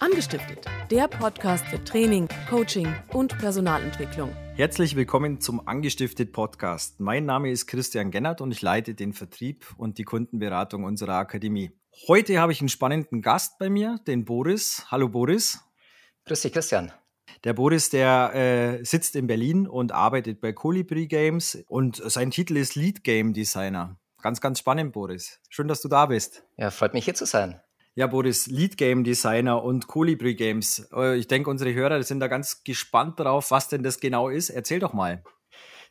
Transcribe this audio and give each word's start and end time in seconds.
Angestiftet, 0.00 0.64
der 0.90 1.08
Podcast 1.08 1.62
für 1.66 1.84
Training, 1.84 2.26
Coaching 2.48 2.90
und 3.12 3.36
Personalentwicklung. 3.36 4.34
Herzlich 4.54 4.96
willkommen 4.96 5.42
zum 5.42 5.68
Angestiftet 5.68 6.32
Podcast. 6.32 7.00
Mein 7.00 7.26
Name 7.26 7.50
ist 7.50 7.66
Christian 7.66 8.10
Gennert 8.10 8.40
und 8.40 8.50
ich 8.50 8.62
leite 8.62 8.94
den 8.94 9.12
Vertrieb 9.12 9.66
und 9.76 9.98
die 9.98 10.04
Kundenberatung 10.04 10.84
unserer 10.84 11.16
Akademie. 11.16 11.72
Heute 12.08 12.40
habe 12.40 12.50
ich 12.50 12.62
einen 12.62 12.70
spannenden 12.70 13.20
Gast 13.20 13.58
bei 13.58 13.68
mir, 13.68 14.00
den 14.06 14.24
Boris. 14.24 14.86
Hallo 14.90 15.10
Boris. 15.10 15.60
Grüß 16.24 16.40
dich, 16.40 16.54
Christian. 16.54 16.92
Der 17.44 17.52
Boris, 17.52 17.90
der 17.90 18.34
äh, 18.80 18.84
sitzt 18.86 19.16
in 19.16 19.26
Berlin 19.26 19.68
und 19.68 19.92
arbeitet 19.92 20.40
bei 20.40 20.54
Colibri 20.54 21.08
Games 21.08 21.62
und 21.68 21.96
sein 21.96 22.30
Titel 22.30 22.56
ist 22.56 22.74
Lead 22.74 23.04
Game 23.04 23.34
Designer. 23.34 23.98
Ganz, 24.22 24.40
ganz 24.40 24.60
spannend, 24.60 24.94
Boris. 24.94 25.40
Schön, 25.50 25.68
dass 25.68 25.82
du 25.82 25.88
da 25.88 26.06
bist. 26.06 26.42
Ja, 26.56 26.70
freut 26.70 26.94
mich 26.94 27.04
hier 27.04 27.14
zu 27.14 27.26
sein. 27.26 27.60
Ja, 27.94 28.06
Boris, 28.06 28.46
Lead 28.46 28.76
Game 28.76 29.02
Designer 29.02 29.62
und 29.64 29.86
Colibri 29.86 30.34
Games. 30.34 30.88
Äh, 30.94 31.16
ich 31.16 31.26
denke, 31.26 31.50
unsere 31.50 31.74
Hörer 31.74 32.02
sind 32.02 32.20
da 32.20 32.28
ganz 32.28 32.62
gespannt 32.62 33.18
drauf, 33.18 33.50
was 33.50 33.68
denn 33.68 33.82
das 33.82 33.98
genau 34.00 34.28
ist. 34.28 34.50
Erzähl 34.50 34.78
doch 34.78 34.92
mal. 34.92 35.22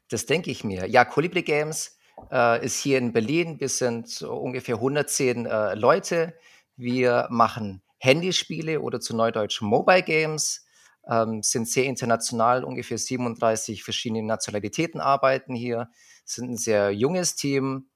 Das 0.10 0.26
denke 0.26 0.50
ich 0.50 0.64
mir. 0.64 0.88
Ja, 0.88 1.06
Colibri 1.06 1.44
Games 1.44 1.98
äh, 2.32 2.66
ist 2.66 2.80
hier 2.80 2.98
in 2.98 3.12
Berlin. 3.12 3.60
Wir 3.60 3.70
sind 3.70 4.08
so 4.08 4.34
ungefähr 4.34 4.76
110 4.76 5.46
äh, 5.46 5.76
Leute. 5.76 6.34
Wir 6.78 7.28
machen 7.30 7.82
Handyspiele 8.00 8.80
oder 8.82 9.00
zu 9.00 9.16
Neudeutsch 9.16 9.62
Mobile 9.62 10.04
Games, 10.04 10.66
ähm, 11.10 11.44
sind 11.44 11.68
sehr 11.68 11.86
international, 11.86 12.64
ungefähr 12.64 12.98
37 12.98 13.84
verschiedene 13.84 14.24
Nationalitäten 14.24 15.02
arbeiten 15.02 15.54
hier, 15.54 15.90
sind 16.24 16.52
ein 16.52 16.58
sehr 16.58 16.92
junges 16.92 17.36
Team, 17.36 17.90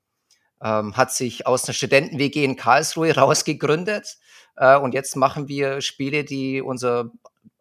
ähm, 0.63 0.95
hat 0.95 1.12
sich 1.12 1.45
aus 1.45 1.66
einer 1.66 1.73
Studenten-WG 1.73 2.44
in 2.44 2.55
Karlsruhe 2.55 3.16
rausgegründet. 3.16 4.17
Äh, 4.55 4.77
und 4.77 4.94
jetzt 4.94 5.16
machen 5.16 5.48
wir 5.48 5.81
Spiele, 5.81 6.23
die 6.23 6.62
unser 6.62 7.12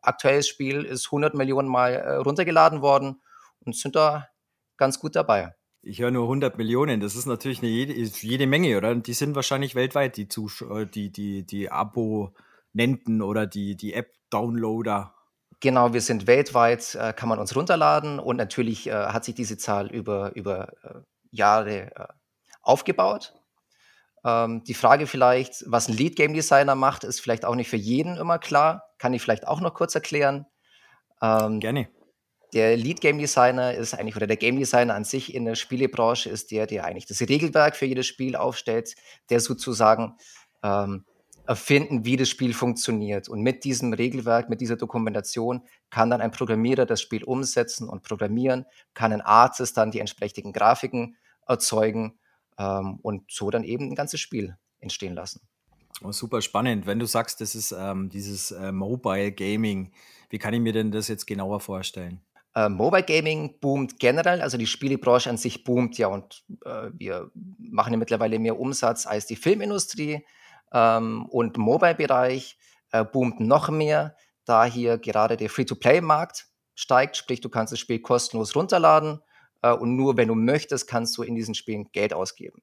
aktuelles 0.01 0.49
Spiel 0.49 0.83
ist 0.83 1.07
100 1.07 1.35
Millionen 1.35 1.69
Mal 1.69 1.95
äh, 1.95 2.15
runtergeladen 2.15 2.81
worden 2.81 3.21
und 3.61 3.77
sind 3.77 3.97
da 3.97 4.29
ganz 4.77 5.01
gut 5.01 5.17
dabei. 5.17 5.55
Ich 5.85 6.01
höre 6.01 6.13
nur 6.13 6.25
100 6.25 6.59
Millionen, 6.59 7.01
das 7.01 7.17
ist 7.17 7.27
natürlich 7.27 7.59
eine 7.61 7.69
jede, 7.69 7.93
jede 7.93 8.47
Menge, 8.47 8.77
oder? 8.77 8.95
Die 8.95 9.15
sind 9.15 9.35
wahrscheinlich 9.35 9.75
weltweit, 9.75 10.17
die, 10.17 10.29
Zuschauer, 10.29 10.87
die, 10.87 11.11
die, 11.11 11.45
die 11.45 11.71
Abonnenten 11.71 13.21
oder 13.21 13.47
die, 13.47 13.77
die 13.77 13.95
App-Downloader. 13.95 15.13
Genau, 15.59 15.93
wir 15.93 16.01
sind 16.01 16.29
weltweit, 16.29 16.95
äh, 16.95 17.13
kann 17.13 17.29
man 17.29 17.41
uns 17.41 17.57
runterladen 17.57 18.21
und 18.21 18.37
natürlich 18.37 18.89
äh, 18.89 18.93
hat 18.93 19.25
sich 19.25 19.35
diese 19.35 19.59
Zahl 19.59 19.91
über, 19.91 20.35
über 20.37 20.73
äh, 20.85 21.01
Jahre 21.31 21.91
äh, 21.97 22.07
aufgebaut. 22.63 23.35
Ähm, 24.25 24.63
die 24.65 24.75
Frage 24.75 25.07
vielleicht, 25.07 25.65
was 25.67 25.89
ein 25.89 25.97
Lead 25.97 26.17
Game 26.17 26.35
Designer 26.35 26.75
macht, 26.75 27.05
ist 27.05 27.21
vielleicht 27.21 27.45
auch 27.45 27.55
nicht 27.55 27.69
für 27.69 27.77
jeden 27.77 28.17
immer 28.17 28.39
klar. 28.39 28.85
Kann 28.99 29.15
ich 29.15 29.23
vielleicht 29.23 29.47
auch 29.47 29.61
noch 29.61 29.75
kurz 29.75 29.95
erklären. 29.95 30.47
Ähm, 31.21 31.61
Gerne. 31.61 31.89
Der 32.53 32.77
Lead 32.77 33.01
Game 33.01 33.19
Designer 33.19 33.75
ist 33.75 33.95
eigentlich, 33.95 34.15
oder 34.15 34.27
der 34.27 34.37
Game 34.37 34.59
Designer 34.59 34.95
an 34.95 35.05
sich 35.05 35.35
in 35.35 35.47
der 35.47 35.55
Spielebranche 35.55 36.29
ist 36.29 36.51
der, 36.51 36.67
der 36.67 36.85
eigentlich 36.85 37.07
das 37.07 37.21
Regelwerk 37.21 37.77
für 37.77 37.87
jedes 37.87 38.07
Spiel 38.07 38.37
aufstellt, 38.37 38.95
der 39.31 39.41
sozusagen 39.41 40.17
ähm, 40.63 41.07
erfinden, 41.47 42.05
wie 42.05 42.17
das 42.17 42.29
Spiel 42.29 42.53
funktioniert. 42.53 43.29
Und 43.29 43.41
mit 43.41 43.65
diesem 43.65 43.95
Regelwerk, 43.95 44.51
mit 44.51 44.61
dieser 44.61 44.77
Dokumentation 44.77 45.63
kann 45.89 46.11
dann 46.11 46.21
ein 46.21 46.31
Programmierer 46.31 46.85
das 46.85 47.01
Spiel 47.01 47.25
umsetzen 47.25 47.89
und 47.89 48.03
programmieren, 48.03 48.67
kann 48.93 49.13
ein 49.13 49.23
Artist 49.23 49.77
dann 49.79 49.91
die 49.91 50.01
entsprechenden 50.01 50.53
Grafiken 50.53 51.17
erzeugen 51.47 52.19
ähm, 52.59 52.99
und 53.03 53.31
so 53.31 53.51
dann 53.51 53.65
eben 53.65 53.91
ein 53.91 53.95
ganzes 53.95 54.21
Spiel 54.21 54.57
entstehen 54.81 55.15
lassen. 55.15 55.41
Oh, 56.03 56.13
super 56.13 56.43
spannend. 56.43 56.87
Wenn 56.87 56.99
du 56.99 57.07
sagst, 57.07 57.41
das 57.41 57.55
ist 57.55 57.73
ähm, 57.73 58.09
dieses 58.09 58.51
äh, 58.51 58.73
Mobile 58.73 59.33
Gaming, 59.33 59.93
wie 60.31 60.39
kann 60.39 60.55
ich 60.55 60.61
mir 60.61 60.73
denn 60.73 60.91
das 60.91 61.09
jetzt 61.09 61.27
genauer 61.27 61.61
vorstellen? 61.61 62.21
Äh, 62.55 62.69
Mobile 62.69 63.05
Gaming 63.05 63.59
boomt 63.61 63.99
generell, 63.99 64.41
also 64.41 64.59
die 64.59 64.67
Spielebranche 64.67 65.31
an 65.31 65.37
sich 65.37 65.65
boomt 65.65 65.97
ja 65.99 66.09
und 66.09 66.45
äh, 66.65 66.91
wir 66.93 67.31
machen 67.59 67.93
ja 67.93 67.99
mittlerweile 67.99 68.39
mehr 68.39 68.59
Umsatz 68.59 69.07
als 69.07 69.27
die 69.27 69.37
Filmindustrie 69.37 70.25
ähm, 70.73 71.27
und 71.27 71.57
Mobile-Bereich 71.57 72.59
äh, 72.91 73.05
boomt 73.05 73.41
noch 73.41 73.71
mehr, 73.71 74.17
da 74.45 74.65
hier 74.65 74.99
gerade 74.99 75.37
der 75.37 75.49
Free-to-Play-Markt 75.49 76.49
steigt, 76.75 77.17
sprich 77.17 77.41
du 77.41 77.49
kannst 77.49 77.73
das 77.73 77.79
Spiel 77.79 78.01
kostenlos 78.01 78.57
runterladen 78.57 79.21
äh, 79.63 79.73
und 79.73 79.97
nur 79.97 80.17
wenn 80.17 80.29
du 80.29 80.35
möchtest, 80.35 80.87
kannst 80.87 81.17
du 81.17 81.23
in 81.23 81.35
diesen 81.35 81.55
Spielen 81.55 81.91
Geld 81.93 82.13
ausgeben. 82.13 82.63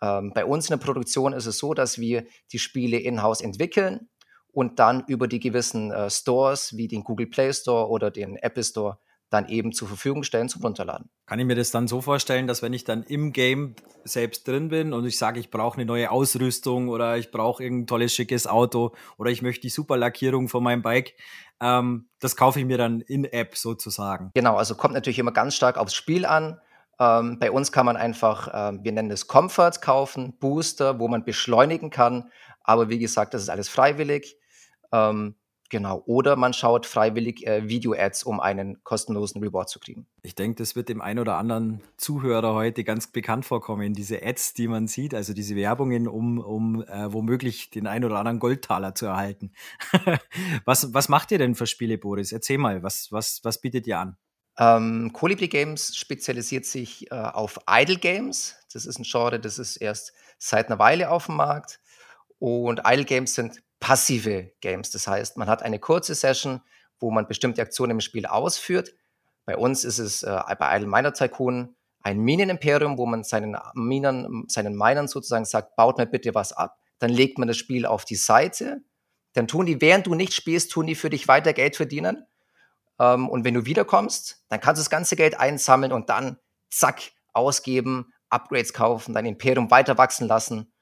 Ähm, 0.00 0.32
bei 0.34 0.44
uns 0.44 0.68
in 0.70 0.78
der 0.78 0.84
Produktion 0.84 1.32
ist 1.32 1.46
es 1.46 1.58
so, 1.58 1.74
dass 1.74 1.98
wir 1.98 2.24
die 2.52 2.58
Spiele 2.58 2.98
in-house 2.98 3.40
entwickeln 3.40 4.08
und 4.52 4.78
dann 4.78 5.04
über 5.06 5.28
die 5.28 5.40
gewissen 5.40 5.90
äh, 5.90 6.08
Stores 6.10 6.76
wie 6.76 6.88
den 6.88 7.04
Google 7.04 7.26
Play 7.26 7.52
Store 7.52 7.88
oder 7.88 8.10
den 8.10 8.36
Apple 8.36 8.64
Store 8.64 8.98
dann 9.30 9.48
eben 9.48 9.72
zur 9.72 9.88
Verfügung 9.88 10.22
stellen 10.22 10.48
zum 10.48 10.62
Runterladen. 10.62 11.10
Kann 11.26 11.38
ich 11.38 11.46
mir 11.46 11.54
das 11.54 11.70
dann 11.70 11.86
so 11.86 12.00
vorstellen, 12.00 12.46
dass 12.46 12.62
wenn 12.62 12.72
ich 12.72 12.84
dann 12.84 13.02
im 13.02 13.32
Game 13.32 13.74
selbst 14.04 14.48
drin 14.48 14.68
bin 14.68 14.92
und 14.92 15.04
ich 15.04 15.18
sage, 15.18 15.38
ich 15.38 15.50
brauche 15.50 15.76
eine 15.76 15.84
neue 15.84 16.10
Ausrüstung 16.10 16.88
oder 16.88 17.18
ich 17.18 17.30
brauche 17.30 17.62
irgendein 17.62 17.86
tolles, 17.86 18.14
schickes 18.14 18.46
Auto 18.46 18.94
oder 19.18 19.30
ich 19.30 19.42
möchte 19.42 19.62
die 19.62 19.68
Superlackierung 19.68 20.48
von 20.48 20.62
meinem 20.62 20.82
Bike, 20.82 21.14
ähm, 21.60 22.08
das 22.20 22.36
kaufe 22.36 22.58
ich 22.60 22.66
mir 22.66 22.78
dann 22.78 23.00
in 23.00 23.24
App 23.24 23.56
sozusagen. 23.56 24.30
Genau, 24.34 24.56
also 24.56 24.74
kommt 24.74 24.94
natürlich 24.94 25.18
immer 25.18 25.32
ganz 25.32 25.54
stark 25.54 25.76
aufs 25.76 25.94
Spiel 25.94 26.24
an. 26.24 26.60
Ähm, 27.00 27.38
bei 27.38 27.50
uns 27.50 27.70
kann 27.70 27.86
man 27.86 27.96
einfach, 27.96 28.48
ähm, 28.52 28.80
wir 28.82 28.92
nennen 28.92 29.10
es 29.10 29.26
Comfort 29.26 29.80
kaufen, 29.80 30.36
Booster, 30.38 30.98
wo 30.98 31.08
man 31.08 31.24
beschleunigen 31.24 31.90
kann. 31.90 32.30
Aber 32.62 32.88
wie 32.88 32.98
gesagt, 32.98 33.34
das 33.34 33.42
ist 33.42 33.50
alles 33.50 33.68
freiwillig. 33.68 34.36
Ähm, 34.92 35.36
Genau. 35.70 36.02
Oder 36.06 36.36
man 36.36 36.54
schaut 36.54 36.86
freiwillig 36.86 37.46
äh, 37.46 37.68
Video-Ads, 37.68 38.24
um 38.24 38.40
einen 38.40 38.82
kostenlosen 38.84 39.42
Reward 39.42 39.68
zu 39.68 39.78
kriegen. 39.78 40.06
Ich 40.22 40.34
denke, 40.34 40.62
das 40.62 40.76
wird 40.76 40.88
dem 40.88 41.02
einen 41.02 41.18
oder 41.18 41.36
anderen 41.36 41.82
Zuhörer 41.98 42.54
heute 42.54 42.84
ganz 42.84 43.08
bekannt 43.08 43.44
vorkommen. 43.44 43.92
Diese 43.92 44.22
Ads, 44.22 44.54
die 44.54 44.66
man 44.66 44.86
sieht, 44.86 45.14
also 45.14 45.34
diese 45.34 45.56
Werbungen, 45.56 46.08
um, 46.08 46.38
um 46.38 46.82
äh, 46.84 47.12
womöglich 47.12 47.68
den 47.70 47.86
einen 47.86 48.06
oder 48.06 48.18
anderen 48.18 48.38
Goldtaler 48.38 48.94
zu 48.94 49.06
erhalten. 49.06 49.52
was, 50.64 50.94
was 50.94 51.10
macht 51.10 51.32
ihr 51.32 51.38
denn 51.38 51.54
für 51.54 51.66
Spiele, 51.66 51.98
Boris? 51.98 52.32
Erzähl 52.32 52.58
mal, 52.58 52.82
was, 52.82 53.12
was, 53.12 53.40
was 53.42 53.60
bietet 53.60 53.86
ihr 53.86 53.98
an? 53.98 54.16
Ähm, 54.58 55.10
Colibri 55.12 55.48
Games 55.48 55.96
spezialisiert 55.96 56.64
sich 56.64 57.10
äh, 57.12 57.14
auf 57.14 57.60
Idle 57.68 57.98
Games. 57.98 58.56
Das 58.72 58.86
ist 58.86 58.98
ein 58.98 59.04
Genre, 59.04 59.38
das 59.38 59.58
ist 59.58 59.76
erst 59.76 60.14
seit 60.38 60.68
einer 60.68 60.78
Weile 60.78 61.10
auf 61.10 61.26
dem 61.26 61.36
Markt. 61.36 61.80
Und 62.38 62.80
Idle 62.86 63.04
Games 63.04 63.34
sind 63.34 63.62
passive 63.80 64.52
Games. 64.60 64.90
Das 64.90 65.06
heißt, 65.06 65.36
man 65.36 65.48
hat 65.48 65.62
eine 65.62 65.78
kurze 65.78 66.14
Session, 66.14 66.60
wo 66.98 67.10
man 67.10 67.26
bestimmte 67.26 67.62
Aktionen 67.62 67.92
im 67.92 68.00
Spiel 68.00 68.26
ausführt. 68.26 68.94
Bei 69.44 69.56
uns 69.56 69.84
ist 69.84 69.98
es 69.98 70.22
äh, 70.22 70.40
bei 70.58 70.76
Idle 70.76 70.88
Miner 70.88 71.12
Tycoon 71.12 71.76
ein 72.02 72.20
Minenimperium, 72.20 72.98
wo 72.98 73.06
man 73.06 73.24
seinen 73.24 73.56
Minern, 73.74 74.44
seinen 74.48 74.76
Minern 74.76 75.08
sozusagen 75.08 75.44
sagt, 75.44 75.76
baut 75.76 75.98
mir 75.98 76.06
bitte 76.06 76.34
was 76.34 76.52
ab. 76.52 76.78
Dann 76.98 77.10
legt 77.10 77.38
man 77.38 77.48
das 77.48 77.56
Spiel 77.56 77.86
auf 77.86 78.04
die 78.04 78.16
Seite. 78.16 78.82
Dann 79.34 79.46
tun 79.46 79.66
die, 79.66 79.80
während 79.80 80.06
du 80.06 80.14
nicht 80.14 80.32
spielst, 80.32 80.72
tun 80.72 80.86
die 80.86 80.94
für 80.94 81.10
dich 81.10 81.28
weiter 81.28 81.52
Geld 81.52 81.76
verdienen. 81.76 82.26
Ähm, 82.98 83.28
und 83.28 83.44
wenn 83.44 83.54
du 83.54 83.66
wiederkommst, 83.66 84.44
dann 84.48 84.60
kannst 84.60 84.80
du 84.80 84.82
das 84.82 84.90
ganze 84.90 85.16
Geld 85.16 85.38
einsammeln 85.38 85.92
und 85.92 86.08
dann 86.08 86.38
zack, 86.70 87.02
ausgeben, 87.32 88.12
Upgrades 88.30 88.72
kaufen, 88.72 89.14
dein 89.14 89.26
Imperium 89.26 89.70
weiter 89.70 89.96
wachsen 89.96 90.26
lassen 90.26 90.72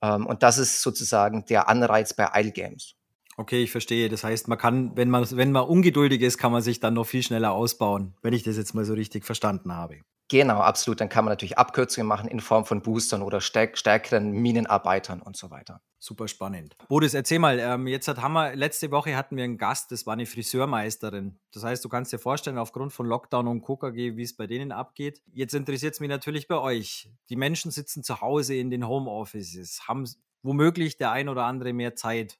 und 0.00 0.42
das 0.42 0.58
ist 0.58 0.82
sozusagen 0.82 1.44
der 1.46 1.68
Anreiz 1.68 2.14
bei 2.14 2.30
Idle 2.34 2.52
Games. 2.52 2.94
Okay, 3.36 3.62
ich 3.62 3.70
verstehe. 3.70 4.08
Das 4.08 4.22
heißt, 4.22 4.48
man 4.48 4.58
kann, 4.58 4.96
wenn 4.96 5.08
man, 5.08 5.26
wenn 5.30 5.52
man 5.52 5.64
ungeduldig 5.64 6.20
ist, 6.20 6.36
kann 6.36 6.52
man 6.52 6.62
sich 6.62 6.80
dann 6.80 6.94
noch 6.94 7.06
viel 7.06 7.22
schneller 7.22 7.52
ausbauen, 7.52 8.14
wenn 8.22 8.34
ich 8.34 8.42
das 8.42 8.56
jetzt 8.56 8.74
mal 8.74 8.84
so 8.84 8.94
richtig 8.94 9.24
verstanden 9.24 9.74
habe. 9.74 10.00
Genau, 10.30 10.60
absolut. 10.60 11.00
Dann 11.00 11.08
kann 11.08 11.24
man 11.24 11.32
natürlich 11.32 11.58
Abkürzungen 11.58 12.06
machen 12.06 12.28
in 12.28 12.38
Form 12.38 12.64
von 12.64 12.82
Boostern 12.82 13.22
oder 13.22 13.40
stärk 13.40 13.76
stärkeren 13.76 14.30
Minenarbeitern 14.30 15.20
und 15.20 15.36
so 15.36 15.50
weiter. 15.50 15.82
Super 15.98 16.28
spannend. 16.28 16.76
Boris, 16.88 17.14
erzähl 17.14 17.40
mal, 17.40 17.58
ähm, 17.58 17.88
jetzt 17.88 18.06
hat, 18.06 18.18
haben 18.18 18.34
wir, 18.34 18.54
letzte 18.54 18.92
Woche 18.92 19.16
hatten 19.16 19.36
wir 19.36 19.42
einen 19.42 19.58
Gast, 19.58 19.90
das 19.90 20.06
war 20.06 20.12
eine 20.12 20.26
Friseurmeisterin. 20.26 21.40
Das 21.52 21.64
heißt, 21.64 21.84
du 21.84 21.88
kannst 21.88 22.12
dir 22.12 22.20
vorstellen, 22.20 22.58
aufgrund 22.58 22.92
von 22.92 23.06
Lockdown 23.06 23.48
und 23.48 23.62
KKG, 23.62 24.16
wie 24.16 24.22
es 24.22 24.36
bei 24.36 24.46
denen 24.46 24.70
abgeht. 24.70 25.20
Jetzt 25.32 25.52
interessiert 25.52 25.94
es 25.94 26.00
mich 26.00 26.08
natürlich 26.08 26.46
bei 26.46 26.58
euch. 26.58 27.10
Die 27.28 27.36
Menschen 27.36 27.72
sitzen 27.72 28.04
zu 28.04 28.20
Hause 28.20 28.54
in 28.54 28.70
den 28.70 28.86
Homeoffices, 28.86 29.88
haben 29.88 30.08
womöglich 30.42 30.96
der 30.96 31.10
ein 31.10 31.28
oder 31.28 31.44
andere 31.44 31.72
mehr 31.72 31.96
Zeit. 31.96 32.38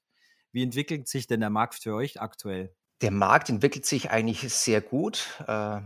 Wie 0.53 0.63
entwickelt 0.63 1.09
sich 1.09 1.27
denn 1.27 1.41
der 1.41 1.51
Markt 1.51 1.75
für 1.75 1.97
euch 1.97 2.21
aktuell? 2.21 2.73
Der 3.03 3.11
Markt 3.11 3.49
entwickelt 3.49 3.85
sich 3.85 4.13
eigentlich 4.13 4.49
sehr 4.55 4.81
gut. 4.81 5.27
Äh 5.49 5.81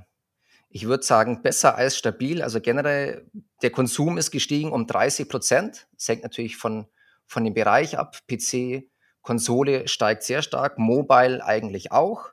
ich 0.75 0.89
würde 0.89 1.05
sagen, 1.05 1.41
besser 1.41 1.77
als 1.77 1.97
stabil. 1.97 2.43
Also 2.43 2.61
generell, 2.61 3.31
der 3.63 3.71
Konsum 3.71 4.19
ist 4.19 4.33
gestiegen 4.33 4.73
um 4.73 4.89
30 4.89 5.29
Prozent. 5.29 5.87
Das 5.95 6.09
hängt 6.09 6.25
natürlich 6.25 6.57
von, 6.57 6.89
von 7.27 7.45
dem 7.45 7.55
Bereich 7.55 7.97
ab. 7.97 8.19
PC, 8.27 8.83
Konsole 9.23 9.87
steigt 9.87 10.25
sehr 10.25 10.43
stark, 10.43 10.77
Mobile 10.77 11.45
eigentlich 11.45 11.93
auch. 11.93 12.31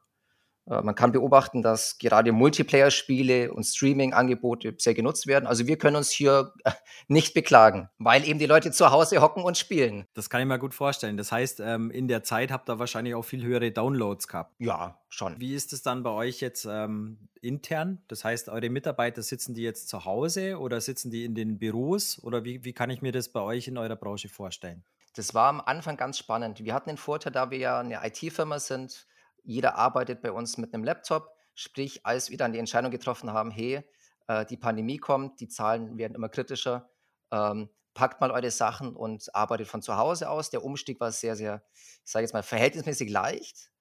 Äh, 0.68 0.82
man 0.82 0.96
kann 0.96 1.12
beobachten, 1.12 1.62
dass 1.62 1.98
gerade 1.98 2.32
Multiplayer-Spiele 2.32 3.54
und 3.54 3.64
Streaming-Angebote 3.64 4.76
sehr 4.78 4.94
genutzt 4.94 5.28
werden. 5.28 5.48
Also 5.48 5.68
wir 5.68 5.78
können 5.78 5.96
uns 5.96 6.12
hier 6.12 6.54
äh, 6.64 6.72
nicht 7.08 7.34
beklagen, 7.34 7.90
weil 7.98 8.28
eben 8.28 8.40
die 8.40 8.46
Leute 8.46 8.72
zu 8.72 8.92
Hause 8.92 9.22
hocken 9.22 9.44
und 9.44 9.58
spielen. 9.58 10.08
Das 10.14 10.30
kann 10.30 10.42
ich 10.42 10.48
mir 10.48 10.60
gut 10.60 10.74
vorstellen. 10.74 11.18
Das 11.18 11.32
heißt, 11.32 11.60
ähm, 11.60 11.92
in 11.92 12.08
der 12.08 12.24
Zeit 12.24 12.52
habt 12.52 12.70
ihr 12.70 12.80
wahrscheinlich 12.80 13.16
auch 13.16 13.24
viel 13.24 13.44
höhere 13.44 13.72
Downloads 13.72 14.28
gehabt. 14.28 14.54
Ja, 14.60 15.00
schon. 15.10 15.40
Wie 15.40 15.56
ist 15.56 15.74
es 15.74 15.82
dann 15.82 16.04
bei 16.04 16.12
euch 16.12 16.42
jetzt 16.42 16.68
ähm, 16.70 17.30
intern? 17.42 18.02
Das 18.08 18.24
heißt, 18.24 18.50
eure 18.50 18.70
Mitarbeiter 18.70 19.22
sitzen 19.22 19.54
die 19.54 19.64
jetzt 19.64 19.90
zu 19.90 20.06
Hause 20.06 20.60
oder 20.60 20.82
sitzen 20.82 21.12
die 21.12 21.26
in 21.26 21.36
den 21.36 21.58
Büros? 21.58 22.22
Oder 22.24 22.44
wie, 22.44 22.64
wie 22.64 22.74
kann 22.74 22.90
ich 22.90 23.02
mir 23.02 23.12
das 23.12 23.30
bei 23.30 23.42
euch 23.42 23.68
in 23.68 23.78
eurer 23.78 23.96
Branche 23.96 24.30
vorstellen? 24.30 24.84
Das 25.14 25.34
war 25.34 25.50
am 25.50 25.60
Anfang 25.60 25.98
ganz 25.98 26.18
spannend. 26.18 26.64
Wir 26.64 26.74
hatten 26.74 26.90
den 26.90 26.98
Vorteil, 26.98 27.34
da 27.34 27.52
wir 27.52 27.58
ja 27.58 27.80
eine 27.80 28.00
IT-Firma 28.06 28.60
sind, 28.60 29.08
jeder 29.44 29.76
arbeitet 29.76 30.22
bei 30.22 30.32
uns 30.32 30.58
mit 30.58 30.74
einem 30.74 30.84
Laptop. 30.84 31.30
Sprich, 31.54 32.06
als 32.06 32.30
wir 32.30 32.38
dann 32.38 32.54
die 32.54 32.60
Entscheidung 32.60 32.92
getroffen 32.92 33.34
haben, 33.34 33.52
hey, 33.52 33.84
äh, 34.28 34.46
die 34.46 34.58
Pandemie 34.58 34.98
kommt, 34.98 35.40
die 35.40 35.48
Zahlen 35.48 35.98
werden 35.98 36.16
immer 36.16 36.30
kritischer, 36.30 36.90
ähm, 37.32 37.70
packt 37.94 38.22
mal 38.22 38.32
eure 38.32 38.52
Sachen 38.52 38.96
und 38.96 39.34
arbeitet 39.36 39.68
von 39.68 39.82
zu 39.82 39.98
Hause 39.98 40.30
aus. 40.30 40.50
Der 40.50 40.64
Umstieg 40.64 41.00
war 41.00 41.12
sehr, 41.12 41.36
sehr, 41.36 41.64
ich 41.74 42.12
sage 42.12 42.24
jetzt 42.24 42.34
mal, 42.34 42.44
verhältnismäßig 42.44 43.10
leicht. 43.10 43.72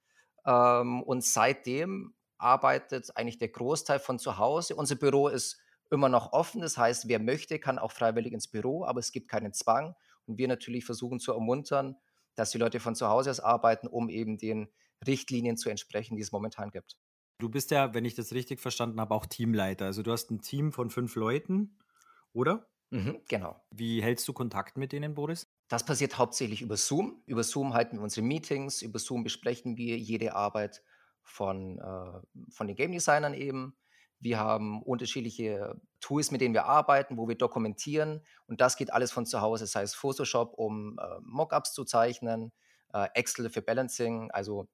Ähm, 0.44 1.02
und 1.02 1.24
seitdem 1.24 2.14
arbeitet 2.38 3.16
eigentlich 3.16 3.38
der 3.38 3.48
Großteil 3.48 3.98
von 3.98 4.18
zu 4.18 4.38
Hause. 4.38 4.74
Unser 4.74 4.96
Büro 4.96 5.28
ist 5.28 5.60
immer 5.90 6.08
noch 6.08 6.32
offen. 6.32 6.60
Das 6.60 6.78
heißt, 6.78 7.08
wer 7.08 7.18
möchte, 7.18 7.58
kann 7.58 7.78
auch 7.78 7.92
freiwillig 7.92 8.32
ins 8.32 8.48
Büro, 8.48 8.84
aber 8.84 9.00
es 9.00 9.12
gibt 9.12 9.28
keinen 9.28 9.52
Zwang. 9.52 9.94
Und 10.26 10.38
wir 10.38 10.48
natürlich 10.48 10.84
versuchen 10.84 11.20
zu 11.20 11.32
ermuntern, 11.32 11.96
dass 12.34 12.50
die 12.50 12.58
Leute 12.58 12.80
von 12.80 12.94
zu 12.94 13.08
Hause 13.08 13.30
aus 13.30 13.40
arbeiten, 13.40 13.86
um 13.86 14.08
eben 14.08 14.38
den 14.38 14.68
Richtlinien 15.06 15.56
zu 15.56 15.70
entsprechen, 15.70 16.16
die 16.16 16.22
es 16.22 16.32
momentan 16.32 16.70
gibt. 16.70 16.96
Du 17.38 17.48
bist 17.48 17.70
ja, 17.70 17.94
wenn 17.94 18.04
ich 18.04 18.14
das 18.14 18.32
richtig 18.32 18.60
verstanden 18.60 19.00
habe, 19.00 19.14
auch 19.14 19.26
Teamleiter. 19.26 19.86
Also 19.86 20.02
du 20.02 20.12
hast 20.12 20.30
ein 20.30 20.40
Team 20.40 20.72
von 20.72 20.90
fünf 20.90 21.16
Leuten, 21.16 21.78
oder? 22.32 22.68
Mhm, 22.90 23.22
genau. 23.28 23.62
Wie 23.70 24.02
hältst 24.02 24.26
du 24.28 24.32
Kontakt 24.32 24.76
mit 24.76 24.92
denen, 24.92 25.14
Boris? 25.14 25.48
Das 25.68 25.86
passiert 25.86 26.18
hauptsächlich 26.18 26.60
über 26.62 26.76
Zoom. 26.76 27.22
Über 27.26 27.44
Zoom 27.44 27.72
halten 27.72 27.96
wir 27.96 28.02
unsere 28.02 28.26
Meetings, 28.26 28.82
über 28.82 28.98
Zoom 28.98 29.22
besprechen 29.22 29.76
wir 29.76 29.96
jede 29.96 30.34
Arbeit 30.34 30.82
von, 31.22 31.78
äh, 31.78 32.50
von 32.50 32.66
den 32.66 32.76
Game 32.76 32.92
Designern 32.92 33.34
eben. 33.34 33.76
Wir 34.18 34.38
haben 34.38 34.82
unterschiedliche 34.82 35.80
Tools, 36.00 36.30
mit 36.30 36.40
denen 36.42 36.52
wir 36.52 36.66
arbeiten, 36.66 37.16
wo 37.16 37.26
wir 37.28 37.38
dokumentieren. 37.38 38.26
Und 38.46 38.60
das 38.60 38.76
geht 38.76 38.92
alles 38.92 39.12
von 39.12 39.24
zu 39.24 39.40
Hause, 39.40 39.66
sei 39.66 39.82
es 39.82 39.94
Photoshop, 39.94 40.54
um 40.58 40.98
äh, 40.98 41.20
Mockups 41.22 41.72
zu 41.72 41.84
zeichnen, 41.84 42.52
äh, 42.92 43.08
Excel 43.14 43.48
für 43.48 43.62
Balancing, 43.62 44.30
also 44.32 44.68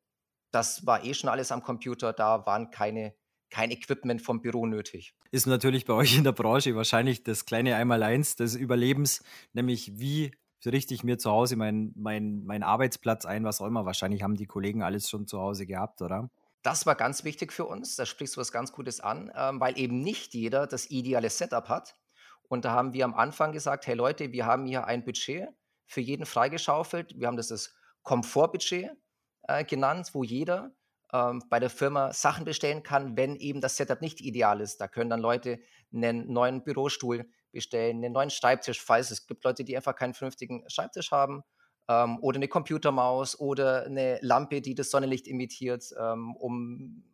das 0.56 0.86
war 0.86 1.04
eh 1.04 1.12
schon 1.12 1.28
alles 1.28 1.52
am 1.52 1.62
Computer, 1.62 2.14
da 2.14 2.46
waren 2.46 2.70
keine, 2.70 3.14
kein 3.50 3.70
Equipment 3.70 4.22
vom 4.22 4.40
Büro 4.40 4.64
nötig. 4.64 5.14
Ist 5.30 5.46
natürlich 5.46 5.84
bei 5.84 5.92
euch 5.92 6.16
in 6.16 6.24
der 6.24 6.32
Branche 6.32 6.74
wahrscheinlich 6.74 7.22
das 7.22 7.44
kleine 7.44 7.76
Einmaleins 7.76 8.36
des 8.36 8.54
Überlebens, 8.54 9.22
nämlich 9.52 9.98
wie 9.98 10.32
richte 10.64 10.94
ich 10.94 11.04
mir 11.04 11.18
zu 11.18 11.30
Hause 11.30 11.54
meinen 11.54 11.92
mein, 11.94 12.42
mein 12.44 12.62
Arbeitsplatz 12.64 13.24
ein, 13.24 13.44
was 13.44 13.60
auch 13.60 13.66
immer. 13.66 13.84
Wahrscheinlich 13.84 14.22
haben 14.22 14.34
die 14.34 14.46
Kollegen 14.46 14.82
alles 14.82 15.08
schon 15.08 15.28
zu 15.28 15.38
Hause 15.38 15.64
gehabt, 15.64 16.02
oder? 16.02 16.28
Das 16.62 16.86
war 16.86 16.96
ganz 16.96 17.22
wichtig 17.22 17.52
für 17.52 17.66
uns. 17.66 17.94
Da 17.94 18.04
sprichst 18.04 18.34
du 18.34 18.40
was 18.40 18.50
ganz 18.50 18.72
Gutes 18.72 18.98
an, 19.00 19.30
ähm, 19.36 19.60
weil 19.60 19.78
eben 19.78 20.00
nicht 20.00 20.34
jeder 20.34 20.66
das 20.66 20.90
ideale 20.90 21.30
Setup 21.30 21.68
hat. 21.68 21.94
Und 22.48 22.64
da 22.64 22.72
haben 22.72 22.94
wir 22.94 23.04
am 23.04 23.14
Anfang 23.14 23.52
gesagt, 23.52 23.86
hey 23.86 23.94
Leute, 23.94 24.32
wir 24.32 24.46
haben 24.46 24.66
hier 24.66 24.86
ein 24.86 25.04
Budget 25.04 25.50
für 25.86 26.00
jeden 26.00 26.26
freigeschaufelt. 26.26 27.14
Wir 27.16 27.28
haben 27.28 27.36
das 27.36 27.48
das 27.48 27.74
Komfortbudget 28.02 28.90
äh, 29.48 29.64
genannt, 29.64 30.10
wo 30.12 30.22
jeder 30.22 30.72
ähm, 31.12 31.42
bei 31.48 31.60
der 31.60 31.70
Firma 31.70 32.12
Sachen 32.12 32.44
bestellen 32.44 32.82
kann, 32.82 33.16
wenn 33.16 33.36
eben 33.36 33.60
das 33.60 33.76
Setup 33.76 34.00
nicht 34.00 34.20
ideal 34.20 34.60
ist. 34.60 34.78
Da 34.78 34.88
können 34.88 35.10
dann 35.10 35.20
Leute 35.20 35.60
einen 35.92 36.32
neuen 36.32 36.64
Bürostuhl 36.64 37.28
bestellen, 37.52 38.04
einen 38.04 38.12
neuen 38.12 38.30
Schreibtisch, 38.30 38.82
falls 38.82 39.10
es 39.10 39.26
gibt 39.26 39.44
Leute, 39.44 39.64
die 39.64 39.76
einfach 39.76 39.94
keinen 39.94 40.14
vernünftigen 40.14 40.68
Schreibtisch 40.68 41.10
haben 41.10 41.42
ähm, 41.88 42.18
oder 42.20 42.36
eine 42.36 42.48
Computermaus 42.48 43.38
oder 43.38 43.84
eine 43.86 44.18
Lampe, 44.20 44.60
die 44.60 44.74
das 44.74 44.90
Sonnenlicht 44.90 45.26
imitiert, 45.26 45.84
ähm, 45.98 46.34
um 46.36 47.04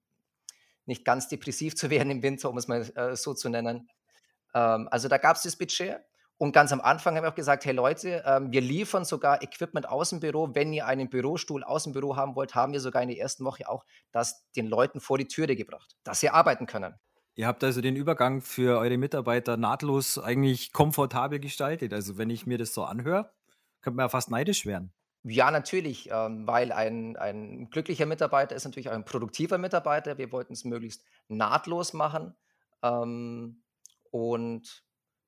nicht 0.87 1.05
ganz 1.05 1.29
depressiv 1.29 1.77
zu 1.77 1.91
werden 1.91 2.11
im 2.11 2.23
Winter, 2.23 2.51
um 2.51 2.59
es 2.59 2.69
mal 2.69 2.91
äh, 2.97 3.17
so 3.17 3.35
zu 3.35 3.49
nennen. 3.49 3.89
Ähm, 4.55 4.89
also 4.91 5.09
da 5.09 5.19
gab 5.19 5.37
es 5.37 5.43
das 5.43 5.57
Budget 5.57 6.01
und 6.43 6.51
ganz 6.51 6.73
am 6.73 6.81
Anfang 6.81 7.15
haben 7.15 7.23
wir 7.23 7.31
auch 7.31 7.37
gesagt, 7.37 7.65
hey 7.67 7.73
Leute, 7.73 8.25
ähm, 8.27 8.51
wir 8.51 8.61
liefern 8.61 9.05
sogar 9.05 9.45
Equipment 9.45 9.89
aus 9.89 10.11
dem 10.11 10.19
Büro. 10.19 10.57
Wenn 10.57 10.73
ihr 10.73 10.89
einen 10.89 11.09
Bürostuhl 11.09 11.63
aus 11.63 11.85
dem 11.85 11.93
Büro 11.93 12.17
haben 12.17 12.35
wollt, 12.35 12.57
haben 12.57 12.73
wir 12.73 12.81
sogar 12.81 13.01
in 13.01 13.11
der 13.11 13.19
ersten 13.19 13.45
Woche 13.45 13.69
auch 13.69 13.85
das 14.11 14.51
den 14.57 14.67
Leuten 14.67 14.99
vor 14.99 15.19
die 15.19 15.29
Türe 15.29 15.55
gebracht, 15.55 15.95
dass 16.03 16.19
sie 16.19 16.31
arbeiten 16.31 16.67
können. 16.67 16.97
Ihr 17.37 17.47
habt 17.47 17.63
also 17.63 17.81
den 17.81 17.95
Übergang 17.95 18.41
für 18.41 18.81
eure 18.81 18.99
Mitarbeiter 18.99 19.57
nahtlos 19.57 20.19
eigentlich 20.19 20.73
komfortabel 20.73 21.39
gestaltet. 21.39 21.93
Also 21.93 22.19
wenn 22.19 22.29
ich 22.29 22.45
mir 22.45 22.59
das 22.59 22.75
so 22.75 22.83
anhöre, 22.83 23.31
könnte 23.81 23.99
man 23.99 24.07
ja 24.07 24.09
fast 24.09 24.29
neidisch 24.29 24.67
werden. 24.67 24.93
Ja, 25.23 25.53
natürlich, 25.53 26.11
ähm, 26.11 26.45
weil 26.49 26.73
ein, 26.73 27.17
ein 27.19 27.71
glücklicher 27.71 28.07
Mitarbeiter 28.07 28.57
ist 28.57 28.65
natürlich 28.65 28.89
auch 28.89 28.95
ein 28.95 29.05
produktiver 29.05 29.59
Mitarbeiter. 29.59 30.19
Wir 30.19 30.33
wollten 30.33 30.55
es 30.55 30.65
möglichst 30.65 31.05
nahtlos 31.29 31.93
machen. 31.93 32.35
Ähm, 32.83 33.63
und 34.11 34.83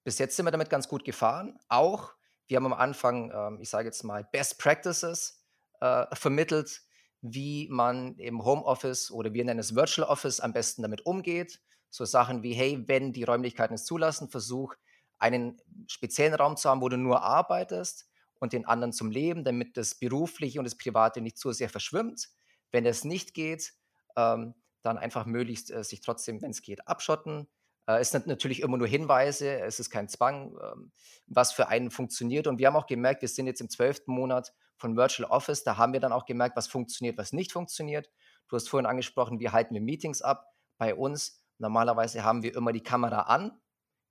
bis 0.05 0.19
jetzt 0.19 0.37
sind 0.37 0.47
wir 0.47 0.53
damit 0.53 0.71
ganz 0.71 0.89
gut 0.89 1.05
gefahren. 1.05 1.59
Auch 1.69 2.12
wir 2.47 2.56
haben 2.56 2.67
am 2.67 2.75
Anfang, 2.75 3.33
ähm, 3.35 3.59
ich 3.61 3.71
sage 3.71 3.89
jetzt 3.89 4.05
mal, 4.05 4.25
Best 4.25 4.59
Practices 4.59 5.43
äh, 5.81 6.06
vermittelt, 6.15 6.83
wie 7.23 7.69
man 7.71 8.17
im 8.19 8.45
Homeoffice 8.45 9.11
oder 9.11 9.33
wir 9.33 9.45
nennen 9.45 9.61
es 9.61 9.75
Virtual 9.75 10.06
Office 10.06 10.41
am 10.41 10.53
besten 10.53 10.83
damit 10.83 11.06
umgeht. 11.06 11.61
So 11.89 12.05
Sachen 12.05 12.43
wie, 12.43 12.53
hey, 12.53 12.85
wenn 12.87 13.12
die 13.12 13.25
Räumlichkeiten 13.25 13.75
es 13.75 13.87
zulassen, 13.87 14.29
versuch 14.29 14.75
einen 15.19 15.61
speziellen 15.87 16.35
Raum 16.35 16.56
zu 16.56 16.69
haben, 16.69 16.83
wo 16.83 16.89
du 16.89 16.99
nur 16.99 17.23
arbeitest 17.23 18.06
und 18.41 18.53
den 18.53 18.67
anderen 18.67 18.93
zum 18.93 19.11
Leben, 19.11 19.43
damit 19.43 19.77
das 19.77 19.95
Berufliche 19.95 20.59
und 20.59 20.65
das 20.65 20.77
Private 20.77 21.23
nicht 21.23 21.39
zu 21.39 21.53
sehr 21.53 21.71
verschwimmt. 21.71 22.29
Wenn 22.73 22.85
es 22.85 23.05
nicht 23.05 23.33
geht, 23.33 23.73
ähm, 24.17 24.55
dann 24.83 24.99
einfach 24.99 25.25
möglichst 25.25 25.71
äh, 25.71 25.83
sich 25.83 26.03
trotzdem, 26.03 26.43
wenn 26.43 26.51
es 26.51 26.61
geht, 26.61 26.87
abschotten. 26.87 27.49
Äh, 27.86 28.00
es 28.00 28.10
sind 28.10 28.26
natürlich 28.26 28.60
immer 28.60 28.76
nur 28.76 28.86
Hinweise, 28.86 29.60
es 29.60 29.81
ist 29.81 29.90
kein 29.90 30.08
Zwang, 30.08 30.56
ähm, 30.62 30.92
was 31.26 31.52
für 31.52 31.69
einen 31.69 31.90
funktioniert. 31.90 32.46
Und 32.46 32.58
wir 32.58 32.66
haben 32.66 32.76
auch 32.76 32.86
gemerkt, 32.86 33.22
wir 33.22 33.28
sind 33.28 33.46
jetzt 33.46 33.60
im 33.60 33.70
zwölften 33.70 34.12
Monat 34.12 34.52
von 34.76 34.96
Virtual 34.96 35.31
Office, 35.31 35.64
da 35.64 35.76
haben 35.76 35.92
wir 35.92 36.00
dann 36.00 36.12
auch 36.12 36.26
gemerkt, 36.26 36.56
was 36.56 36.66
funktioniert, 36.66 37.16
was 37.16 37.32
nicht 37.32 37.52
funktioniert. 37.52 38.10
Du 38.48 38.56
hast 38.56 38.69
vorhin 38.69 38.86
angesprochen, 38.86 39.40
wie 39.40 39.50
halten 39.50 39.75
wir 39.75 39.81
Meetings 39.81 40.20
ab? 40.20 40.46
Bei 40.78 40.94
uns 40.94 41.42
normalerweise 41.58 42.25
haben 42.25 42.42
wir 42.42 42.54
immer 42.54 42.72
die 42.72 42.82
Kamera 42.82 43.22
an. 43.22 43.52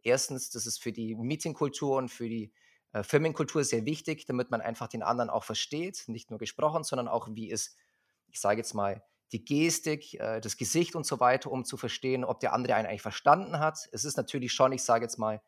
Erstens, 0.02 0.50
das 0.50 0.66
ist 0.66 0.82
für 0.82 0.92
die 0.92 1.16
Meetingkultur 1.16 1.98
und 1.98 2.10
für 2.10 2.28
die 2.28 2.54
äh, 2.94 3.04
Firmenkultur 3.04 3.64
sehr 3.64 3.86
wichtig, 3.86 4.26
damit 4.26 4.52
man 4.52 4.62
einfach 4.62 4.88
den 4.88 5.04
anderen 5.04 5.30
auch 5.30 5.44
versteht, 5.44 6.06
nicht 6.08 6.30
nur 6.30 6.40
gesprochen, 6.40 6.84
sondern 6.84 7.08
auch, 7.08 7.28
wie 7.32 7.52
es, 7.52 7.76
ich 8.28 8.40
sage 8.40 8.58
jetzt 8.58 8.74
mal, 8.74 9.04
die 9.34 9.44
Gestik, 9.44 10.14
äh, 10.20 10.40
das 10.40 10.58
Gesicht 10.58 10.96
und 10.96 11.06
so 11.06 11.20
weiter, 11.20 11.52
um 11.52 11.66
zu 11.66 11.76
verstehen, 11.76 12.24
ob 12.24 12.40
der 12.40 12.54
andere 12.54 12.76
einen 12.76 12.88
eigentlich 12.88 13.02
verstanden 13.02 13.60
hat. 13.60 13.90
Es 13.92 14.06
ist 14.06 14.16
natürlich 14.16 14.54
schon, 14.54 14.72
ich 14.72 14.84
sage 14.84 15.04
jetzt 15.04 15.18
mal, 15.18 15.42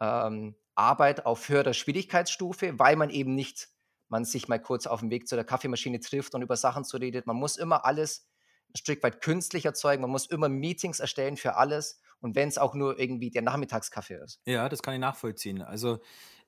ähm, 0.00 0.56
Arbeit 0.74 1.26
auf 1.26 1.48
höherer 1.48 1.74
Schwierigkeitsstufe, 1.74 2.78
weil 2.78 2.96
man 2.96 3.10
eben 3.10 3.34
nicht, 3.34 3.68
man 4.08 4.24
sich 4.24 4.48
mal 4.48 4.60
kurz 4.60 4.86
auf 4.86 5.00
dem 5.00 5.10
Weg 5.10 5.28
zu 5.28 5.36
der 5.36 5.44
Kaffeemaschine 5.44 6.00
trifft 6.00 6.34
und 6.34 6.42
über 6.42 6.56
Sachen 6.56 6.84
zu 6.84 6.96
redet. 6.96 7.26
Man 7.26 7.36
muss 7.36 7.56
immer 7.56 7.84
alles 7.84 8.26
ein 8.70 8.76
Stück 8.76 9.02
weit 9.02 9.20
künstlich 9.20 9.66
erzeugen. 9.66 10.00
Man 10.00 10.10
muss 10.10 10.26
immer 10.26 10.48
Meetings 10.48 11.00
erstellen 11.00 11.36
für 11.36 11.56
alles. 11.56 12.00
Und 12.20 12.34
wenn 12.36 12.48
es 12.48 12.58
auch 12.58 12.74
nur 12.74 12.98
irgendwie 12.98 13.30
der 13.30 13.42
Nachmittagskaffee 13.42 14.22
ist. 14.22 14.40
Ja, 14.44 14.68
das 14.68 14.82
kann 14.82 14.94
ich 14.94 15.00
nachvollziehen. 15.00 15.62
Also 15.62 16.00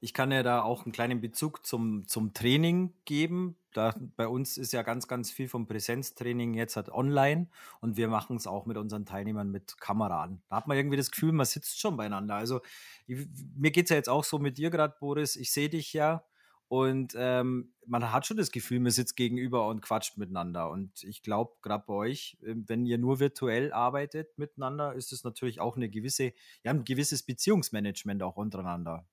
ich 0.02 0.12
kann 0.12 0.32
ja 0.32 0.42
da 0.42 0.62
auch 0.62 0.84
einen 0.84 0.90
kleinen 0.90 1.20
Bezug 1.20 1.64
zum, 1.64 2.08
zum 2.08 2.34
Training 2.34 2.92
geben. 3.04 3.56
Da, 3.72 3.94
bei 4.16 4.26
uns 4.26 4.58
ist 4.58 4.72
ja 4.72 4.82
ganz, 4.82 5.06
ganz 5.06 5.30
viel 5.30 5.48
vom 5.48 5.68
Präsenztraining 5.68 6.54
jetzt 6.54 6.74
halt 6.74 6.88
online 6.88 7.46
und 7.80 7.96
wir 7.96 8.08
machen 8.08 8.36
es 8.36 8.48
auch 8.48 8.66
mit 8.66 8.76
unseren 8.76 9.06
Teilnehmern 9.06 9.52
mit 9.52 9.80
Kamera 9.80 10.24
an. 10.24 10.42
Da 10.48 10.56
hat 10.56 10.66
man 10.66 10.76
irgendwie 10.76 10.96
das 10.96 11.12
Gefühl, 11.12 11.30
man 11.30 11.46
sitzt 11.46 11.80
schon 11.80 11.96
beieinander. 11.96 12.34
Also 12.34 12.62
ich, 13.06 13.28
mir 13.56 13.70
geht 13.70 13.84
es 13.84 13.90
ja 13.90 13.96
jetzt 13.96 14.08
auch 14.08 14.24
so 14.24 14.40
mit 14.40 14.58
dir 14.58 14.70
gerade, 14.70 14.96
Boris. 14.98 15.36
Ich 15.36 15.52
sehe 15.52 15.68
dich 15.68 15.92
ja 15.92 16.24
und 16.66 17.14
ähm, 17.16 17.72
man 17.86 18.10
hat 18.10 18.26
schon 18.26 18.38
das 18.38 18.50
Gefühl, 18.50 18.80
man 18.80 18.90
sitzt 18.90 19.14
gegenüber 19.14 19.68
und 19.68 19.82
quatscht 19.82 20.18
miteinander. 20.18 20.68
Und 20.68 21.04
ich 21.04 21.22
glaube, 21.22 21.52
gerade 21.62 21.84
bei 21.86 21.94
euch, 21.94 22.36
ähm, 22.44 22.64
wenn 22.66 22.86
ihr 22.86 22.98
nur 22.98 23.20
virtuell 23.20 23.72
arbeitet 23.72 24.36
miteinander, 24.36 24.94
ist 24.94 25.12
es 25.12 25.22
natürlich 25.22 25.60
auch 25.60 25.76
eine 25.76 25.88
gewisse, 25.88 26.32
ja, 26.64 26.72
ein 26.72 26.84
gewisses 26.84 27.22
Beziehungsmanagement 27.22 28.24
auch 28.24 28.36
untereinander. 28.36 29.06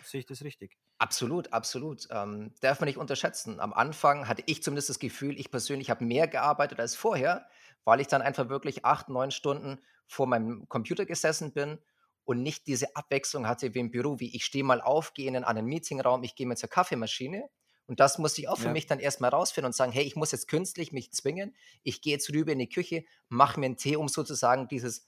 Sehe 0.00 0.20
ich 0.20 0.26
das 0.26 0.42
richtig? 0.42 0.78
Absolut, 0.98 1.52
absolut. 1.52 2.06
Ähm, 2.10 2.54
darf 2.60 2.80
man 2.80 2.86
nicht 2.86 2.98
unterschätzen. 2.98 3.60
Am 3.60 3.72
Anfang 3.72 4.28
hatte 4.28 4.42
ich 4.46 4.62
zumindest 4.62 4.88
das 4.88 4.98
Gefühl, 4.98 5.38
ich 5.38 5.50
persönlich 5.50 5.90
habe 5.90 6.04
mehr 6.04 6.28
gearbeitet 6.28 6.78
als 6.80 6.94
vorher, 6.94 7.48
weil 7.84 8.00
ich 8.00 8.06
dann 8.06 8.22
einfach 8.22 8.48
wirklich 8.48 8.84
acht, 8.84 9.08
neun 9.08 9.30
Stunden 9.30 9.80
vor 10.06 10.26
meinem 10.26 10.68
Computer 10.68 11.04
gesessen 11.04 11.52
bin 11.52 11.78
und 12.24 12.42
nicht 12.42 12.66
diese 12.68 12.94
Abwechslung 12.94 13.48
hatte 13.48 13.74
wie 13.74 13.80
im 13.80 13.90
Büro, 13.90 14.20
wie 14.20 14.34
ich 14.34 14.44
stehe 14.44 14.64
mal 14.64 14.80
auf, 14.80 15.12
gehe 15.14 15.26
in 15.26 15.34
einen 15.36 15.44
anderen 15.44 15.66
Meetingraum, 15.68 16.22
ich 16.22 16.36
gehe 16.36 16.46
mir 16.46 16.56
zur 16.56 16.68
Kaffeemaschine 16.68 17.48
Und 17.86 18.00
das 18.00 18.18
musste 18.18 18.40
ich 18.40 18.48
auch 18.48 18.58
für 18.58 18.66
ja. 18.66 18.72
mich 18.72 18.86
dann 18.86 19.00
erstmal 19.00 19.30
rausfinden 19.30 19.66
und 19.66 19.74
sagen, 19.74 19.92
hey, 19.92 20.04
ich 20.04 20.16
muss 20.16 20.32
jetzt 20.32 20.48
künstlich 20.48 20.92
mich 20.92 21.12
zwingen. 21.12 21.54
Ich 21.82 22.00
gehe 22.00 22.12
jetzt 22.12 22.30
rüber 22.32 22.52
in 22.52 22.58
die 22.60 22.68
Küche, 22.68 23.04
mache 23.28 23.58
mir 23.60 23.66
einen 23.66 23.76
Tee, 23.76 23.96
um 23.96 24.08
sozusagen 24.08 24.68
dieses 24.68 25.06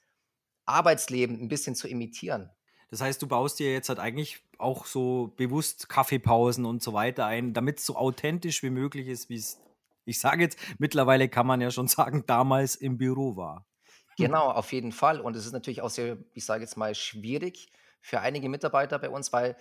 Arbeitsleben 0.66 1.40
ein 1.40 1.48
bisschen 1.48 1.74
zu 1.74 1.88
imitieren. 1.88 2.50
Das 2.90 3.00
heißt, 3.00 3.20
du 3.22 3.26
baust 3.26 3.58
dir 3.58 3.72
jetzt 3.72 3.88
halt 3.88 3.98
eigentlich 3.98 4.44
auch 4.58 4.86
so 4.86 5.32
bewusst 5.36 5.88
Kaffeepausen 5.88 6.64
und 6.64 6.82
so 6.82 6.92
weiter 6.92 7.26
ein, 7.26 7.52
damit 7.52 7.78
es 7.78 7.86
so 7.86 7.96
authentisch 7.96 8.62
wie 8.62 8.70
möglich 8.70 9.08
ist, 9.08 9.28
wie 9.28 9.36
es, 9.36 9.60
ich 10.04 10.20
sage 10.20 10.42
jetzt, 10.42 10.58
mittlerweile 10.78 11.28
kann 11.28 11.46
man 11.46 11.60
ja 11.60 11.70
schon 11.70 11.88
sagen, 11.88 12.24
damals 12.26 12.76
im 12.76 12.98
Büro 12.98 13.36
war. 13.36 13.66
Genau, 14.16 14.50
auf 14.50 14.72
jeden 14.72 14.92
Fall. 14.92 15.20
Und 15.20 15.36
es 15.36 15.46
ist 15.46 15.52
natürlich 15.52 15.82
auch 15.82 15.90
sehr, 15.90 16.18
ich 16.34 16.44
sage 16.44 16.62
jetzt 16.62 16.76
mal, 16.76 16.94
schwierig 16.94 17.72
für 18.00 18.20
einige 18.20 18.48
Mitarbeiter 18.48 18.98
bei 18.98 19.10
uns, 19.10 19.32
weil 19.32 19.56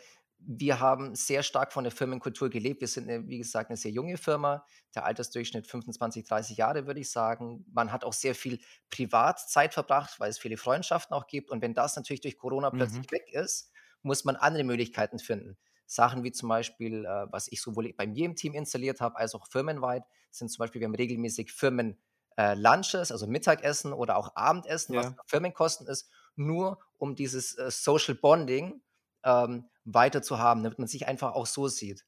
wir 0.45 0.79
haben 0.79 1.15
sehr 1.15 1.43
stark 1.43 1.71
von 1.71 1.83
der 1.83 1.91
Firmenkultur 1.91 2.49
gelebt. 2.49 2.81
Wir 2.81 2.87
sind, 2.87 3.09
eine, 3.09 3.27
wie 3.27 3.37
gesagt, 3.37 3.69
eine 3.69 3.77
sehr 3.77 3.91
junge 3.91 4.17
Firma. 4.17 4.65
Der 4.93 5.05
Altersdurchschnitt 5.05 5.67
25, 5.67 6.25
30 6.25 6.57
Jahre, 6.57 6.85
würde 6.85 6.99
ich 6.99 7.09
sagen. 7.09 7.65
Man 7.71 7.91
hat 7.91 8.03
auch 8.03 8.13
sehr 8.13 8.35
viel 8.35 8.59
Privatzeit 8.89 9.73
verbracht, 9.73 10.19
weil 10.19 10.29
es 10.29 10.37
viele 10.37 10.57
Freundschaften 10.57 11.15
auch 11.15 11.27
gibt. 11.27 11.49
Und 11.49 11.61
wenn 11.61 11.73
das 11.73 11.95
natürlich 11.95 12.21
durch 12.21 12.37
Corona 12.37 12.69
plötzlich 12.71 13.07
mhm. 13.07 13.11
weg 13.11 13.31
ist, 13.31 13.71
muss 14.03 14.25
man 14.25 14.35
andere 14.35 14.63
Möglichkeiten 14.63 15.19
finden. 15.19 15.57
Sachen 15.85 16.23
wie 16.23 16.31
zum 16.31 16.49
Beispiel, 16.49 17.05
äh, 17.05 17.31
was 17.31 17.51
ich 17.51 17.61
sowohl 17.61 17.91
bei 17.93 18.07
mir 18.07 18.25
im 18.25 18.35
Team 18.35 18.53
installiert 18.53 19.01
habe, 19.01 19.17
als 19.17 19.35
auch 19.35 19.47
firmenweit, 19.47 20.03
sind 20.31 20.49
zum 20.49 20.59
Beispiel, 20.59 20.81
wir 20.81 20.87
haben 20.87 20.95
regelmäßig 20.95 21.51
Firmen 21.51 21.97
äh, 22.37 22.55
Lunches, 22.55 23.11
also 23.11 23.27
Mittagessen 23.27 23.93
oder 23.93 24.17
auch 24.17 24.35
Abendessen, 24.35 24.93
ja. 24.93 25.03
was 25.03 25.13
Firmenkosten 25.27 25.87
ist, 25.87 26.09
nur 26.35 26.79
um 26.97 27.15
dieses 27.15 27.57
äh, 27.57 27.69
Social 27.69 28.15
Bonding 28.15 28.81
ähm, 29.23 29.69
weiter 29.85 30.21
zu 30.21 30.39
haben, 30.39 30.63
damit 30.63 30.79
man 30.79 30.87
sich 30.87 31.07
einfach 31.07 31.33
auch 31.33 31.45
so 31.45 31.67
sieht. 31.67 32.05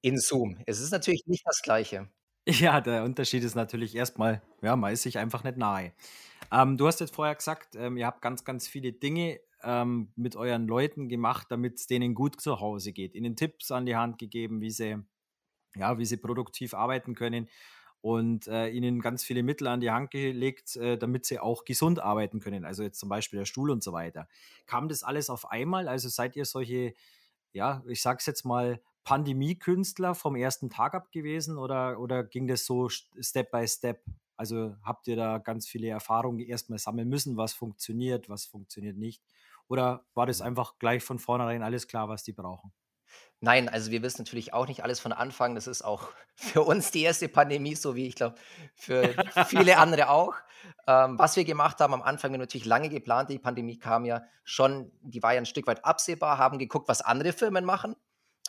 In 0.00 0.18
Zoom. 0.18 0.62
Es 0.66 0.80
ist 0.80 0.92
natürlich 0.92 1.24
nicht 1.26 1.44
das 1.44 1.62
Gleiche. 1.62 2.08
Ja, 2.46 2.80
der 2.80 3.04
Unterschied 3.04 3.44
ist 3.44 3.56
natürlich 3.56 3.94
erstmal, 3.94 4.40
ja, 4.62 4.74
man 4.74 4.92
ist 4.92 5.02
sich 5.02 5.18
einfach 5.18 5.44
nicht 5.44 5.58
nahe. 5.58 5.92
Ähm, 6.50 6.78
du 6.78 6.86
hast 6.86 6.98
jetzt 7.00 7.14
vorher 7.14 7.34
gesagt, 7.34 7.74
ähm, 7.74 7.98
ihr 7.98 8.06
habt 8.06 8.22
ganz, 8.22 8.42
ganz 8.42 8.66
viele 8.66 8.92
Dinge 8.92 9.38
ähm, 9.62 10.12
mit 10.16 10.36
euren 10.36 10.66
Leuten 10.66 11.08
gemacht, 11.08 11.48
damit 11.50 11.78
es 11.78 11.86
denen 11.86 12.14
gut 12.14 12.40
zu 12.40 12.60
Hause 12.60 12.92
geht. 12.92 13.14
Ihnen 13.14 13.36
Tipps 13.36 13.70
an 13.70 13.86
die 13.86 13.96
Hand 13.96 14.18
gegeben, 14.18 14.60
wie 14.60 14.70
sie, 14.70 14.96
ja, 15.76 15.98
wie 15.98 16.06
sie 16.06 16.16
produktiv 16.16 16.74
arbeiten 16.74 17.14
können 17.14 17.48
und 18.00 18.46
äh, 18.48 18.68
ihnen 18.68 19.00
ganz 19.00 19.24
viele 19.24 19.42
Mittel 19.42 19.66
an 19.66 19.80
die 19.80 19.90
Hand 19.90 20.10
gelegt, 20.10 20.76
äh, 20.76 20.96
damit 20.98 21.26
sie 21.26 21.40
auch 21.40 21.64
gesund 21.64 21.98
arbeiten 21.98 22.40
können. 22.40 22.64
Also 22.64 22.82
jetzt 22.82 23.00
zum 23.00 23.08
Beispiel 23.08 23.40
der 23.40 23.46
Stuhl 23.46 23.70
und 23.70 23.82
so 23.82 23.92
weiter. 23.92 24.28
Kam 24.66 24.88
das 24.88 25.02
alles 25.02 25.30
auf 25.30 25.50
einmal? 25.50 25.88
Also 25.88 26.08
seid 26.08 26.36
ihr 26.36 26.44
solche, 26.44 26.94
ja, 27.52 27.82
ich 27.88 28.02
sag's 28.02 28.26
jetzt 28.26 28.44
mal, 28.44 28.80
Pandemie-Künstler 29.04 30.14
vom 30.14 30.36
ersten 30.36 30.70
Tag 30.70 30.94
ab 30.94 31.10
gewesen 31.12 31.58
oder, 31.58 31.98
oder 31.98 32.24
ging 32.24 32.46
das 32.46 32.66
so 32.66 32.88
Step 32.90 33.50
by 33.50 33.66
Step? 33.66 34.04
Also 34.36 34.76
habt 34.82 35.08
ihr 35.08 35.16
da 35.16 35.38
ganz 35.38 35.66
viele 35.66 35.88
Erfahrungen 35.88 36.40
erstmal 36.40 36.78
sammeln 36.78 37.08
müssen, 37.08 37.36
was 37.36 37.54
funktioniert, 37.54 38.28
was 38.28 38.46
funktioniert 38.46 38.96
nicht? 38.96 39.22
Oder 39.68 40.04
war 40.14 40.26
das 40.26 40.40
einfach 40.40 40.78
gleich 40.78 41.02
von 41.02 41.18
vornherein 41.18 41.62
alles 41.62 41.86
klar, 41.86 42.08
was 42.08 42.24
die 42.24 42.32
brauchen? 42.32 42.72
Nein, 43.40 43.68
also 43.68 43.92
wir 43.92 44.02
wissen 44.02 44.22
natürlich 44.22 44.52
auch 44.52 44.66
nicht 44.66 44.82
alles 44.82 44.98
von 44.98 45.12
Anfang. 45.12 45.54
Das 45.54 45.66
ist 45.66 45.82
auch 45.82 46.08
für 46.34 46.62
uns 46.62 46.90
die 46.90 47.02
erste 47.02 47.28
Pandemie, 47.28 47.74
so 47.74 47.94
wie 47.94 48.06
ich 48.06 48.16
glaube 48.16 48.36
für 48.74 49.14
viele 49.46 49.78
andere 49.78 50.08
auch. 50.08 50.34
Ähm, 50.86 51.18
was 51.18 51.36
wir 51.36 51.44
gemacht 51.44 51.80
haben 51.80 51.94
am 51.94 52.02
Anfang, 52.02 52.32
wir 52.32 52.34
haben 52.34 52.40
natürlich 52.40 52.66
lange 52.66 52.88
geplant. 52.88 53.30
Die 53.30 53.38
Pandemie 53.38 53.78
kam 53.78 54.04
ja 54.04 54.22
schon, 54.42 54.90
die 55.02 55.22
war 55.22 55.34
ja 55.34 55.40
ein 55.40 55.46
Stück 55.46 55.66
weit 55.66 55.84
absehbar, 55.84 56.38
haben 56.38 56.58
geguckt, 56.58 56.88
was 56.88 57.00
andere 57.00 57.32
Firmen 57.32 57.64
machen, 57.64 57.94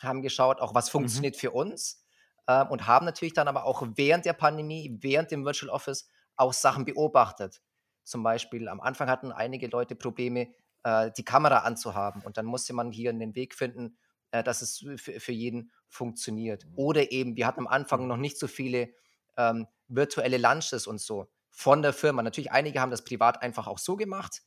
haben 0.02 0.22
geschaut, 0.22 0.60
auch 0.60 0.74
was 0.74 0.88
mhm. 0.88 0.92
funktioniert 0.92 1.36
mhm. 1.36 1.40
für 1.40 1.50
uns 1.52 2.04
äh, 2.46 2.64
und 2.64 2.86
haben 2.86 3.06
natürlich 3.06 3.34
dann 3.34 3.46
aber 3.46 3.64
auch 3.64 3.82
während 3.94 4.24
der 4.24 4.32
Pandemie, 4.32 4.98
während 5.00 5.30
dem 5.30 5.44
Virtual 5.44 5.70
Office 5.70 6.08
auch 6.36 6.52
Sachen 6.52 6.84
beobachtet. 6.84 7.60
Zum 8.02 8.24
Beispiel 8.24 8.68
am 8.68 8.80
Anfang 8.80 9.08
hatten 9.08 9.30
einige 9.30 9.68
Leute 9.68 9.94
Probleme, 9.94 10.48
äh, 10.82 11.10
die 11.16 11.24
Kamera 11.24 11.58
anzuhaben 11.58 12.22
und 12.22 12.36
dann 12.36 12.46
musste 12.46 12.72
man 12.72 12.92
hier 12.92 13.10
einen 13.10 13.34
Weg 13.34 13.54
finden, 13.54 13.96
äh, 14.30 14.42
dass 14.42 14.62
es 14.62 14.84
für, 14.96 15.32
jeden 15.32 15.70
funktioniert. 15.88 16.66
Oder 16.76 17.12
eben, 17.12 17.36
wir 17.36 17.46
hatten 17.46 17.60
am 17.60 17.66
Anfang 17.66 18.06
noch 18.06 18.16
nicht 18.16 18.38
so 18.38 18.46
viele 18.46 18.90
ähm, 19.36 19.66
virtuelle 19.88 20.38
Lunches 20.38 20.86
und 20.86 21.00
so 21.00 21.28
von 21.50 21.82
der 21.82 21.92
Firma. 21.92 22.22
Natürlich, 22.22 22.52
einige 22.52 22.80
haben 22.80 22.90
das 22.90 23.04
privat 23.04 23.42
einfach 23.42 23.66
auch 23.66 23.78
so 23.78 23.96
gemacht. 23.96 24.42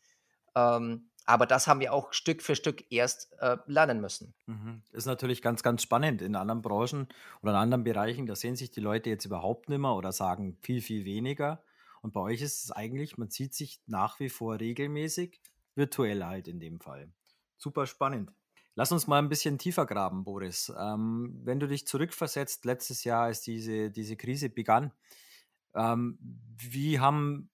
Ähm, 0.55 1.09
aber 1.25 1.45
das 1.45 1.67
haben 1.67 1.79
wir 1.79 1.93
auch 1.93 2.11
Stück 2.11 2.41
für 2.41 2.55
Stück 2.55 2.91
erst 2.91 3.33
äh, 3.39 3.57
lernen 3.65 4.01
müssen. 4.01 4.33
Mhm. 4.45 4.83
Ist 4.91 5.05
natürlich 5.05 5.41
ganz, 5.41 5.63
ganz 5.63 5.81
spannend. 5.81 6.21
In 6.21 6.35
anderen 6.35 6.61
Branchen 6.61 7.07
oder 7.41 7.51
in 7.51 7.57
anderen 7.57 7.83
Bereichen, 7.83 8.25
da 8.25 8.35
sehen 8.35 8.55
sich 8.55 8.71
die 8.71 8.81
Leute 8.81 9.09
jetzt 9.09 9.25
überhaupt 9.25 9.69
nicht 9.69 9.79
mehr 9.79 9.93
oder 9.93 10.11
sagen 10.11 10.57
viel, 10.61 10.81
viel 10.81 11.05
weniger. 11.05 11.63
Und 12.01 12.13
bei 12.13 12.19
euch 12.19 12.41
ist 12.41 12.65
es 12.65 12.71
eigentlich, 12.71 13.17
man 13.17 13.29
sieht 13.29 13.53
sich 13.53 13.79
nach 13.85 14.19
wie 14.19 14.29
vor 14.29 14.59
regelmäßig, 14.59 15.39
virtuell 15.75 16.23
halt 16.23 16.47
in 16.47 16.59
dem 16.59 16.79
Fall. 16.79 17.11
Super 17.57 17.87
spannend. 17.87 18.31
Lass 18.75 18.91
uns 18.91 19.05
mal 19.05 19.19
ein 19.19 19.29
bisschen 19.29 19.59
tiefer 19.59 19.85
graben, 19.85 20.23
Boris. 20.23 20.73
Ähm, 20.77 21.39
wenn 21.43 21.59
du 21.59 21.67
dich 21.67 21.85
zurückversetzt, 21.85 22.65
letztes 22.65 23.03
Jahr, 23.03 23.25
als 23.25 23.41
diese, 23.41 23.91
diese 23.91 24.15
Krise 24.15 24.49
begann, 24.49 24.91
ähm, 25.75 26.17
wie 26.57 26.99
haben 26.99 27.49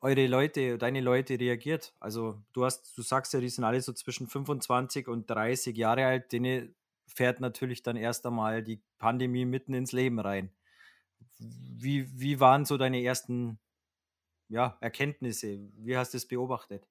eure 0.00 0.26
Leute, 0.26 0.78
deine 0.78 1.00
Leute 1.00 1.38
reagiert? 1.38 1.94
Also 2.00 2.42
du 2.52 2.64
hast, 2.64 2.96
du 2.96 3.02
sagst 3.02 3.34
ja, 3.34 3.40
die 3.40 3.48
sind 3.48 3.64
alle 3.64 3.80
so 3.80 3.92
zwischen 3.92 4.28
25 4.28 5.08
und 5.08 5.28
30 5.28 5.76
Jahre 5.76 6.06
alt, 6.06 6.32
denen 6.32 6.74
fährt 7.06 7.40
natürlich 7.40 7.82
dann 7.82 7.96
erst 7.96 8.26
einmal 8.26 8.62
die 8.62 8.82
Pandemie 8.98 9.44
mitten 9.44 9.74
ins 9.74 9.92
Leben 9.92 10.20
rein. 10.20 10.50
Wie, 11.38 12.08
wie 12.18 12.40
waren 12.40 12.64
so 12.64 12.78
deine 12.78 13.02
ersten 13.02 13.58
ja, 14.48 14.76
Erkenntnisse? 14.80 15.58
Wie 15.76 15.96
hast 15.96 16.14
du 16.14 16.18
es 16.18 16.26
beobachtet? 16.28 16.86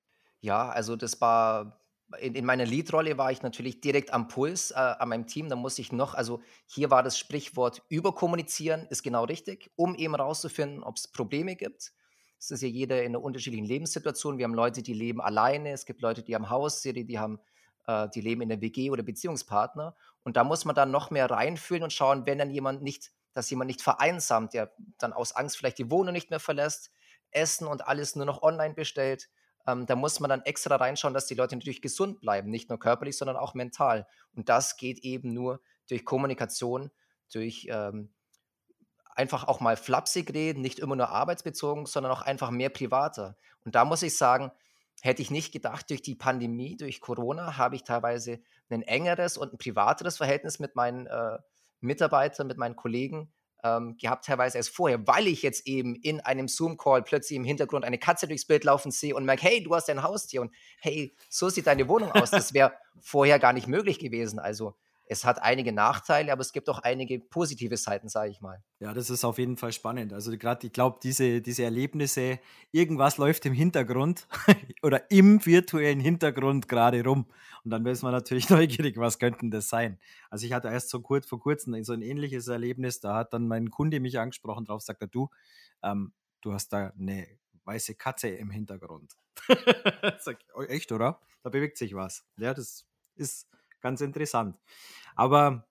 Ja, 0.45 0.69
also 0.69 0.95
das 0.95 1.19
war 1.21 1.81
in, 2.19 2.35
in 2.35 2.45
meiner 2.45 2.67
Lead-Rolle 2.67 3.17
war 3.17 3.31
ich 3.31 3.41
natürlich 3.41 3.81
direkt 3.81 4.13
am 4.13 4.27
Puls 4.27 4.69
äh, 4.69 4.75
an 4.75 5.09
meinem 5.09 5.25
Team. 5.25 5.49
Da 5.49 5.55
musste 5.55 5.81
ich 5.81 5.91
noch, 5.91 6.13
also 6.13 6.39
hier 6.67 6.91
war 6.91 7.01
das 7.01 7.17
Sprichwort 7.17 7.81
überkommunizieren, 7.89 8.85
ist 8.91 9.01
genau 9.01 9.23
richtig, 9.23 9.71
um 9.75 9.95
eben 9.95 10.13
rauszufinden, 10.13 10.83
ob 10.83 10.97
es 10.97 11.07
Probleme 11.07 11.55
gibt. 11.55 11.93
Es 12.37 12.51
ist 12.51 12.61
ja 12.61 12.67
jeder 12.67 13.01
in 13.01 13.15
einer 13.15 13.23
unterschiedlichen 13.23 13.65
Lebenssituation. 13.65 14.37
Wir 14.37 14.43
haben 14.43 14.53
Leute, 14.53 14.83
die 14.83 14.93
leben 14.93 15.19
alleine, 15.19 15.71
es 15.71 15.87
gibt 15.87 16.01
Leute, 16.01 16.21
die 16.21 16.35
haben 16.35 16.51
Hausserie, 16.51 17.05
die 17.05 17.17
haben, 17.17 17.39
äh, 17.87 18.07
die 18.13 18.21
leben 18.21 18.41
in 18.41 18.49
der 18.49 18.61
WG 18.61 18.91
oder 18.91 19.01
Beziehungspartner. 19.01 19.95
Und 20.21 20.37
da 20.37 20.43
muss 20.43 20.63
man 20.63 20.75
dann 20.75 20.91
noch 20.91 21.09
mehr 21.09 21.31
reinfühlen 21.31 21.81
und 21.81 21.91
schauen, 21.91 22.27
wenn 22.27 22.37
dann 22.37 22.51
jemand 22.51 22.83
nicht, 22.83 23.11
dass 23.33 23.49
jemand 23.49 23.69
nicht 23.69 23.81
vereinsamt, 23.81 24.53
der 24.53 24.75
dann 24.99 25.11
aus 25.11 25.31
Angst 25.31 25.57
vielleicht 25.57 25.79
die 25.79 25.89
Wohnung 25.89 26.13
nicht 26.13 26.29
mehr 26.29 26.39
verlässt, 26.39 26.91
Essen 27.31 27.65
und 27.65 27.87
alles 27.87 28.15
nur 28.15 28.27
noch 28.27 28.43
online 28.43 28.75
bestellt 28.75 29.27
ähm, 29.67 29.85
da 29.85 29.95
muss 29.95 30.19
man 30.19 30.29
dann 30.29 30.41
extra 30.43 30.75
reinschauen, 30.75 31.13
dass 31.13 31.25
die 31.25 31.35
Leute 31.35 31.55
natürlich 31.55 31.81
gesund 31.81 32.21
bleiben, 32.21 32.49
nicht 32.49 32.69
nur 32.69 32.79
körperlich, 32.79 33.17
sondern 33.17 33.37
auch 33.37 33.53
mental. 33.53 34.07
Und 34.33 34.49
das 34.49 34.77
geht 34.77 34.99
eben 34.99 35.33
nur 35.33 35.61
durch 35.89 36.05
Kommunikation, 36.05 36.91
durch 37.31 37.67
ähm, 37.69 38.13
einfach 39.15 39.45
auch 39.47 39.59
mal 39.61 39.77
flapsig 39.77 40.33
reden, 40.33 40.61
nicht 40.61 40.79
immer 40.79 40.95
nur 40.95 41.09
arbeitsbezogen, 41.09 41.85
sondern 41.85 42.11
auch 42.11 42.21
einfach 42.21 42.51
mehr 42.51 42.69
privater. 42.69 43.37
Und 43.63 43.75
da 43.75 43.85
muss 43.85 44.03
ich 44.03 44.17
sagen, 44.17 44.51
hätte 45.01 45.21
ich 45.21 45.31
nicht 45.31 45.51
gedacht, 45.51 45.89
durch 45.89 46.01
die 46.01 46.15
Pandemie, 46.15 46.77
durch 46.77 47.01
Corona, 47.01 47.57
habe 47.57 47.75
ich 47.75 47.83
teilweise 47.83 48.39
ein 48.69 48.81
engeres 48.81 49.37
und 49.37 49.53
ein 49.53 49.57
privateres 49.57 50.17
Verhältnis 50.17 50.59
mit 50.59 50.75
meinen 50.75 51.07
äh, 51.07 51.37
Mitarbeitern, 51.79 52.47
mit 52.47 52.57
meinen 52.57 52.75
Kollegen, 52.75 53.31
ähm, 53.65 53.97
gehabt, 53.97 54.25
teilweise 54.25 54.57
erst 54.57 54.69
vorher, 54.69 55.05
weil 55.07 55.27
ich 55.27 55.41
jetzt 55.41 55.67
eben 55.67 55.95
in 55.95 56.21
einem 56.21 56.47
Zoom-Call 56.47 57.01
plötzlich 57.01 57.35
im 57.35 57.43
Hintergrund 57.43 57.83
eine 57.83 57.97
Katze 57.97 58.27
durchs 58.27 58.45
Bild 58.45 58.63
laufen 58.63 58.91
sehe 58.91 59.15
und 59.15 59.25
merke, 59.25 59.41
hey, 59.41 59.63
du 59.63 59.73
hast 59.73 59.89
ein 59.89 60.03
Haustier 60.03 60.41
und 60.41 60.53
hey, 60.79 61.15
so 61.29 61.49
sieht 61.49 61.65
deine 61.65 61.87
Wohnung 61.87 62.11
aus. 62.11 62.29
Das 62.29 62.53
wäre 62.53 62.73
vorher 63.01 63.39
gar 63.39 63.53
nicht 63.53 63.67
möglich 63.67 63.97
gewesen. 63.97 64.37
Also 64.37 64.75
es 65.07 65.23
hat 65.23 65.41
einige 65.41 65.71
Nachteile, 65.71 66.31
aber 66.31 66.41
es 66.41 66.51
gibt 66.51 66.67
auch 66.69 66.79
einige 66.79 67.19
positive 67.19 67.77
Seiten, 67.77 68.09
sage 68.09 68.31
ich 68.31 68.41
mal. 68.41 68.63
Ja, 68.79 68.93
das 68.93 69.09
ist 69.09 69.23
auf 69.23 69.37
jeden 69.37 69.55
Fall 69.55 69.71
spannend. 69.71 70.13
Also 70.13 70.35
gerade, 70.37 70.65
ich 70.65 70.73
glaube, 70.73 70.99
diese, 71.03 71.41
diese 71.41 71.63
Erlebnisse, 71.63 72.39
irgendwas 72.71 73.17
läuft 73.17 73.45
im 73.45 73.53
Hintergrund 73.53 74.27
oder 74.81 75.09
im 75.11 75.45
virtuellen 75.45 75.99
Hintergrund 75.99 76.67
gerade 76.67 77.03
rum. 77.03 77.27
Und 77.63 77.71
dann 77.71 77.85
ist 77.85 78.01
man 78.01 78.13
natürlich 78.13 78.49
neugierig, 78.49 78.97
was 78.97 79.19
könnten 79.19 79.51
das 79.51 79.69
sein. 79.69 79.99
Also 80.29 80.45
ich 80.47 80.53
hatte 80.53 80.69
erst 80.69 80.89
so 80.89 81.01
kurz 81.01 81.27
vor 81.27 81.39
kurzem 81.39 81.83
so 81.83 81.93
ein 81.93 82.01
ähnliches 82.01 82.47
Erlebnis, 82.47 82.99
da 82.99 83.15
hat 83.15 83.33
dann 83.33 83.47
mein 83.47 83.69
Kunde 83.69 83.99
mich 83.99 84.17
angesprochen, 84.19 84.65
drauf 84.65 84.81
sagt 84.81 85.01
er, 85.01 85.07
du, 85.07 85.29
ähm, 85.83 86.13
du 86.41 86.53
hast 86.53 86.69
da 86.69 86.91
eine 86.97 87.27
weiße 87.65 87.95
Katze 87.95 88.29
im 88.29 88.49
Hintergrund. 88.49 89.13
Sag 90.19 90.39
oh, 90.55 90.63
echt, 90.63 90.91
oder? 90.91 91.19
Da 91.43 91.49
bewegt 91.49 91.77
sich 91.77 91.93
was. 91.93 92.25
Ja, 92.37 92.53
das 92.53 92.85
ist 93.15 93.47
ganz 93.81 94.01
interessant. 94.01 94.57
Aber 95.15 95.67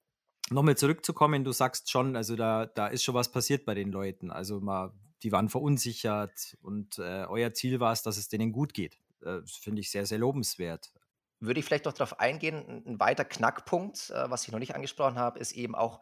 nochmal 0.51 0.77
zurückzukommen, 0.77 1.45
du 1.45 1.53
sagst 1.53 1.91
schon, 1.91 2.17
also 2.17 2.37
da, 2.37 2.67
da 2.67 2.87
ist 2.87 3.05
schon 3.05 3.15
was 3.15 3.31
passiert 3.31 3.65
bei 3.65 3.75
den 3.75 3.93
Leuten. 3.93 4.31
Also 4.31 4.61
mal, 4.61 4.93
die 5.23 5.33
waren 5.33 5.49
verunsichert 5.49 6.57
und 6.63 6.99
äh, 6.99 7.25
euer 7.29 7.53
Ziel 7.53 7.81
war 7.81 7.93
es, 7.93 8.03
dass 8.03 8.17
es 8.17 8.29
denen 8.29 8.53
gut 8.53 8.75
geht. 8.75 8.99
Äh, 9.23 9.41
das 9.41 9.53
finde 9.53 9.81
ich 9.81 9.91
sehr, 9.91 10.07
sehr 10.07 10.19
lobenswert. 10.19 10.93
Würde 11.41 11.61
ich 11.61 11.67
vielleicht 11.67 11.85
noch 11.85 11.93
darauf 11.93 12.21
eingehen, 12.21 12.85
ein 12.87 13.01
weiter 13.01 13.25
Knackpunkt, 13.25 14.11
äh, 14.11 14.31
was 14.31 14.45
ich 14.45 14.53
noch 14.53 14.59
nicht 14.59 14.75
angesprochen 14.75 15.19
habe, 15.19 15.39
ist 15.39 15.53
eben 15.53 15.75
auch, 15.75 16.01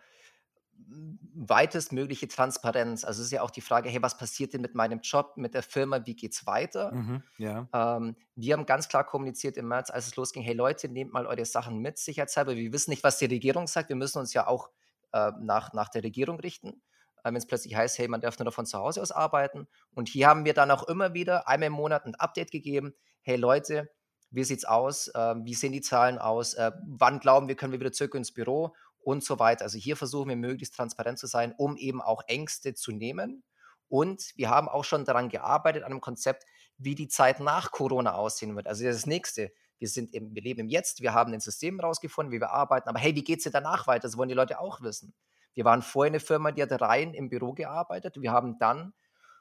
weitestmögliche 1.34 2.28
Transparenz. 2.28 3.04
Also 3.04 3.20
es 3.20 3.26
ist 3.26 3.32
ja 3.32 3.42
auch 3.42 3.50
die 3.50 3.60
Frage, 3.60 3.88
hey, 3.88 4.02
was 4.02 4.16
passiert 4.16 4.52
denn 4.52 4.60
mit 4.60 4.74
meinem 4.74 5.00
Job, 5.00 5.36
mit 5.36 5.54
der 5.54 5.62
Firma, 5.62 6.04
wie 6.06 6.14
geht 6.14 6.32
es 6.32 6.46
weiter? 6.46 6.92
Mhm, 6.92 7.22
ja. 7.38 7.68
Ähm, 7.72 8.16
wir 8.34 8.54
haben 8.54 8.66
ganz 8.66 8.88
klar 8.88 9.04
kommuniziert 9.04 9.56
im 9.56 9.68
März, 9.68 9.90
als 9.90 10.06
es 10.06 10.16
losging, 10.16 10.42
hey 10.42 10.54
Leute, 10.54 10.88
nehmt 10.88 11.12
mal 11.12 11.26
eure 11.26 11.44
Sachen 11.44 11.78
mit, 11.78 11.98
sicherheitshalber. 11.98 12.54
Wir 12.56 12.72
wissen 12.72 12.90
nicht, 12.90 13.04
was 13.04 13.18
die 13.18 13.26
Regierung 13.26 13.66
sagt. 13.66 13.88
Wir 13.88 13.96
müssen 13.96 14.18
uns 14.18 14.32
ja 14.34 14.46
auch 14.46 14.70
äh, 15.12 15.32
nach, 15.40 15.72
nach 15.72 15.88
der 15.88 16.02
Regierung 16.04 16.38
richten. 16.40 16.82
Äh, 17.22 17.28
Wenn 17.28 17.36
es 17.36 17.46
plötzlich 17.46 17.74
heißt, 17.74 17.98
hey, 17.98 18.08
man 18.08 18.20
darf 18.20 18.38
nur 18.38 18.46
noch 18.46 18.54
von 18.54 18.66
zu 18.66 18.78
Hause 18.78 19.02
aus 19.02 19.12
arbeiten. 19.12 19.68
Und 19.94 20.08
hier 20.08 20.28
haben 20.28 20.44
wir 20.44 20.54
dann 20.54 20.70
auch 20.70 20.84
immer 20.84 21.14
wieder 21.14 21.48
einmal 21.48 21.68
im 21.68 21.74
Monat 21.74 22.06
ein 22.06 22.14
Update 22.14 22.50
gegeben. 22.50 22.94
Hey 23.22 23.36
Leute, 23.36 23.90
wie 24.30 24.44
sieht's 24.44 24.64
aus? 24.64 25.08
Äh, 25.08 25.34
wie 25.44 25.54
sehen 25.54 25.72
die 25.72 25.82
Zahlen 25.82 26.18
aus? 26.18 26.54
Äh, 26.54 26.72
wann 26.86 27.20
glauben 27.20 27.48
wir, 27.48 27.56
können 27.56 27.72
wir 27.72 27.80
wieder 27.80 27.92
zurück 27.92 28.14
ins 28.14 28.32
Büro? 28.32 28.74
Und 29.02 29.24
so 29.24 29.38
weiter. 29.38 29.64
Also 29.64 29.78
hier 29.78 29.96
versuchen 29.96 30.28
wir 30.28 30.36
möglichst 30.36 30.74
transparent 30.74 31.18
zu 31.18 31.26
sein, 31.26 31.54
um 31.56 31.76
eben 31.76 32.00
auch 32.00 32.22
Ängste 32.26 32.74
zu 32.74 32.92
nehmen. 32.92 33.42
Und 33.88 34.32
wir 34.36 34.48
haben 34.48 34.68
auch 34.68 34.84
schon 34.84 35.04
daran 35.04 35.28
gearbeitet, 35.28 35.82
an 35.82 35.92
einem 35.92 36.00
Konzept, 36.00 36.44
wie 36.78 36.94
die 36.94 37.08
Zeit 37.08 37.40
nach 37.40 37.70
Corona 37.70 38.14
aussehen 38.14 38.56
wird. 38.56 38.66
Also 38.66 38.84
das 38.84 39.06
nächste. 39.06 39.52
Wir, 39.78 39.88
sind 39.88 40.14
im, 40.14 40.32
wir 40.32 40.42
leben 40.42 40.60
im 40.60 40.68
Jetzt, 40.68 41.02
wir 41.02 41.12
haben 41.12 41.32
ein 41.34 41.40
System 41.40 41.80
rausgefunden, 41.80 42.32
wie 42.32 42.40
wir 42.40 42.50
arbeiten. 42.50 42.88
Aber 42.88 43.00
hey, 43.00 43.16
wie 43.16 43.24
geht 43.24 43.38
es 43.38 43.44
dir 43.44 43.50
danach 43.50 43.88
weiter? 43.88 44.02
Das 44.02 44.16
wollen 44.16 44.28
die 44.28 44.34
Leute 44.34 44.60
auch 44.60 44.80
wissen. 44.80 45.12
Wir 45.54 45.64
waren 45.64 45.82
vorher 45.82 46.10
eine 46.10 46.20
Firma, 46.20 46.52
die 46.52 46.62
hat 46.62 46.80
rein 46.80 47.14
im 47.14 47.28
Büro 47.28 47.52
gearbeitet. 47.52 48.16
Wir 48.20 48.30
haben 48.32 48.58
dann 48.58 48.94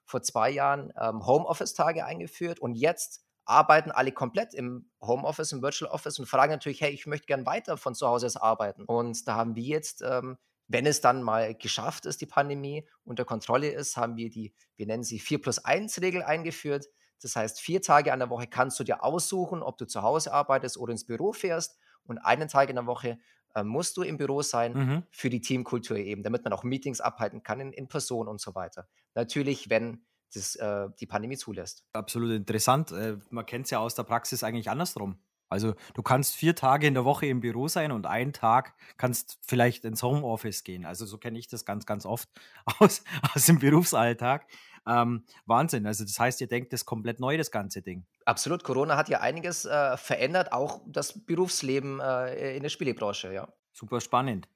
vor 0.03 0.23
zwei 0.23 0.49
Jahren 0.49 0.91
ähm, 0.99 1.25
Homeoffice-Tage 1.25 2.05
eingeführt 2.05 2.59
und 2.59 2.75
jetzt 2.75 3.23
arbeiten 3.45 3.91
alle 3.91 4.11
komplett 4.11 4.53
im 4.53 4.89
Homeoffice, 5.01 5.51
im 5.51 5.61
Virtual 5.61 5.91
Office 5.91 6.19
und 6.19 6.25
fragen 6.25 6.51
natürlich, 6.51 6.81
hey, 6.81 6.91
ich 6.91 7.07
möchte 7.07 7.27
gern 7.27 7.45
weiter 7.45 7.77
von 7.77 7.95
zu 7.95 8.07
Hause 8.07 8.27
aus 8.27 8.37
arbeiten. 8.37 8.83
Und 8.85 9.27
da 9.27 9.35
haben 9.35 9.55
wir 9.55 9.63
jetzt, 9.63 10.01
ähm, 10.01 10.37
wenn 10.67 10.85
es 10.85 11.01
dann 11.01 11.23
mal 11.23 11.53
geschafft 11.55 12.05
ist, 12.05 12.21
die 12.21 12.25
Pandemie 12.25 12.87
unter 13.03 13.25
Kontrolle 13.25 13.69
ist, 13.69 13.97
haben 13.97 14.15
wir 14.15 14.29
die, 14.29 14.53
wir 14.77 14.85
nennen 14.85 15.03
sie 15.03 15.19
4 15.19 15.41
plus 15.41 15.59
1 15.59 16.01
Regel 16.01 16.23
eingeführt. 16.23 16.87
Das 17.21 17.35
heißt, 17.35 17.59
vier 17.59 17.81
Tage 17.81 18.13
an 18.13 18.19
der 18.19 18.29
Woche 18.29 18.47
kannst 18.47 18.79
du 18.79 18.83
dir 18.83 19.03
aussuchen, 19.03 19.61
ob 19.61 19.77
du 19.77 19.85
zu 19.85 20.01
Hause 20.01 20.33
arbeitest 20.33 20.77
oder 20.77 20.91
ins 20.91 21.05
Büro 21.05 21.33
fährst. 21.33 21.77
Und 22.05 22.17
einen 22.19 22.47
Tag 22.47 22.69
in 22.69 22.75
der 22.75 22.87
Woche 22.87 23.19
äh, 23.53 23.63
musst 23.63 23.97
du 23.97 24.01
im 24.01 24.17
Büro 24.17 24.41
sein 24.41 24.73
mhm. 24.73 25.03
für 25.11 25.29
die 25.29 25.41
Teamkultur 25.41 25.97
eben, 25.97 26.23
damit 26.23 26.43
man 26.43 26.53
auch 26.53 26.63
Meetings 26.63 27.01
abhalten 27.01 27.43
kann 27.43 27.59
in, 27.59 27.73
in 27.73 27.87
Person 27.87 28.27
und 28.27 28.41
so 28.41 28.55
weiter. 28.55 28.87
Natürlich, 29.13 29.69
wenn 29.69 30.05
das 30.33 30.55
äh, 30.55 30.89
die 30.99 31.05
Pandemie 31.05 31.37
zulässt. 31.37 31.83
Absolut 31.93 32.31
interessant. 32.31 32.91
Äh, 32.91 33.17
man 33.29 33.45
kennt 33.45 33.65
es 33.65 33.71
ja 33.71 33.79
aus 33.79 33.95
der 33.95 34.03
Praxis 34.03 34.43
eigentlich 34.43 34.69
andersrum. 34.69 35.19
Also 35.51 35.75
du 35.93 36.01
kannst 36.01 36.35
vier 36.35 36.55
Tage 36.55 36.87
in 36.87 36.93
der 36.93 37.03
Woche 37.03 37.25
im 37.25 37.41
Büro 37.41 37.67
sein 37.67 37.91
und 37.91 38.05
einen 38.05 38.31
Tag 38.31 38.73
kannst 38.97 39.37
vielleicht 39.41 39.83
ins 39.83 40.01
Homeoffice 40.01 40.63
gehen. 40.63 40.85
Also 40.85 41.05
so 41.05 41.17
kenne 41.17 41.37
ich 41.37 41.49
das 41.49 41.65
ganz, 41.65 41.85
ganz 41.85 42.05
oft 42.05 42.29
aus, 42.79 43.03
aus 43.35 43.45
dem 43.45 43.59
Berufsalltag. 43.59 44.47
Ähm, 44.87 45.25
Wahnsinn. 45.45 45.85
Also 45.85 46.05
das 46.05 46.17
heißt, 46.17 46.39
ihr 46.39 46.47
denkt 46.47 46.71
das 46.71 46.85
komplett 46.85 47.19
neu, 47.19 47.37
das 47.37 47.51
ganze 47.51 47.81
Ding. 47.81 48.05
Absolut. 48.25 48.63
Corona 48.63 48.95
hat 48.95 49.09
ja 49.09 49.19
einiges 49.19 49.65
äh, 49.65 49.97
verändert, 49.97 50.53
auch 50.53 50.81
das 50.87 51.25
Berufsleben 51.25 51.99
äh, 51.99 52.55
in 52.55 52.63
der 52.63 52.69
Spielebranche, 52.69 53.33
ja. 53.33 53.47
Super 53.73 53.99
spannend. 53.99 54.47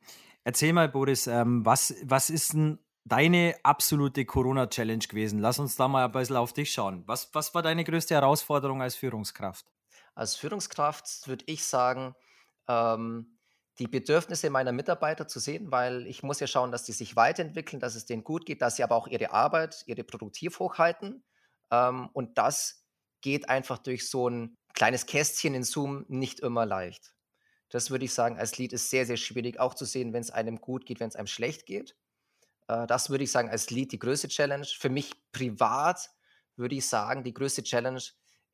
Erzähl 0.46 0.72
mal, 0.72 0.88
Boris, 0.88 1.28
ähm, 1.28 1.66
was, 1.66 1.94
was 2.04 2.30
ist 2.30 2.54
denn 2.54 2.80
deine 3.06 3.56
absolute 3.64 4.26
Corona-Challenge 4.26 5.06
gewesen? 5.08 5.40
Lass 5.40 5.60
uns 5.60 5.76
da 5.76 5.88
mal 5.88 6.06
ein 6.06 6.12
bisschen 6.12 6.36
auf 6.36 6.54
dich 6.54 6.72
schauen. 6.72 7.04
Was, 7.06 7.34
was 7.34 7.54
war 7.54 7.62
deine 7.62 7.84
größte 7.84 8.16
Herausforderung 8.16 8.82
als 8.82 8.96
Führungskraft? 8.96 9.66
Als 10.16 10.36
Führungskraft 10.36 11.28
würde 11.28 11.46
ich 11.48 11.64
sagen, 11.64 12.16
ähm, 12.68 13.38
die 13.80 13.88
Bedürfnisse 13.88 14.50
meiner 14.50 14.72
Mitarbeiter 14.72 15.28
zu 15.28 15.40
sehen, 15.40 15.72
weil 15.72 16.08
ich 16.08 16.24
muss 16.24 16.40
ja 16.40 16.48
schauen, 16.48 16.72
dass 16.72 16.84
die 16.84 16.94
sich 16.94 17.16
weiterentwickeln, 17.16 17.80
dass 17.80 17.96
es 17.96 18.06
denen 18.06 18.24
gut 18.24 18.46
geht, 18.46 18.62
dass 18.62 18.78
sie 18.78 18.84
aber 18.84 18.96
auch 18.96 19.08
ihre 19.08 19.32
Arbeit, 19.32 19.84
ihre 19.86 20.04
Produktiv 20.04 20.60
hochhalten. 20.60 21.24
Ähm, 21.72 22.10
und 22.14 22.38
das 22.38 22.86
geht 23.22 23.50
einfach 23.50 23.78
durch 23.78 24.10
so 24.10 24.30
ein 24.30 24.56
kleines 24.74 25.06
Kästchen 25.06 25.54
in 25.54 25.64
Zoom 25.64 26.06
nicht 26.08 26.40
immer 26.40 26.66
leicht. 26.66 27.14
Das 27.70 27.92
würde 27.92 28.06
ich 28.06 28.14
sagen, 28.14 28.38
als 28.38 28.58
Lead 28.58 28.72
ist 28.74 28.90
sehr, 28.90 29.06
sehr 29.06 29.18
schwierig 29.18 29.60
auch 29.60 29.74
zu 29.74 29.86
sehen, 29.86 30.14
wenn 30.14 30.22
es 30.22 30.32
einem 30.32 30.62
gut 30.62 30.86
geht, 30.86 31.00
wenn 31.00 31.10
es 31.10 31.16
einem 31.16 31.28
schlecht 31.28 31.66
geht. 31.66 31.96
Äh, 32.68 32.88
das 32.88 33.10
würde 33.10 33.24
ich 33.24 33.32
sagen, 33.32 33.50
als 33.50 33.70
Lead 33.70 33.92
die 33.92 34.00
größte 34.00 34.28
Challenge. 34.28 34.66
Für 34.66 34.90
mich 34.90 35.12
privat 35.32 36.10
würde 36.56 36.76
ich 36.76 36.88
sagen, 36.88 37.24
die 37.24 37.34
größte 37.34 37.64
Challenge 37.64 38.02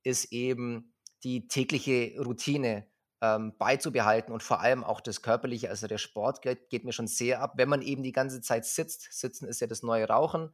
ist 0.03 0.31
eben 0.31 0.93
die 1.23 1.47
tägliche 1.47 2.19
Routine 2.19 2.87
ähm, 3.21 3.55
beizubehalten 3.57 4.33
und 4.33 4.41
vor 4.41 4.61
allem 4.61 4.83
auch 4.83 4.99
das 4.99 5.21
Körperliche, 5.21 5.69
also 5.69 5.87
der 5.87 5.99
Sport 5.99 6.41
geht, 6.41 6.69
geht, 6.69 6.83
mir 6.83 6.91
schon 6.91 7.07
sehr 7.07 7.41
ab. 7.41 7.53
Wenn 7.55 7.69
man 7.69 7.83
eben 7.83 8.01
die 8.01 8.11
ganze 8.11 8.41
Zeit 8.41 8.65
sitzt, 8.65 9.07
sitzen 9.11 9.47
ist 9.47 9.61
ja 9.61 9.67
das 9.67 9.83
neue 9.83 10.07
Rauchen, 10.07 10.51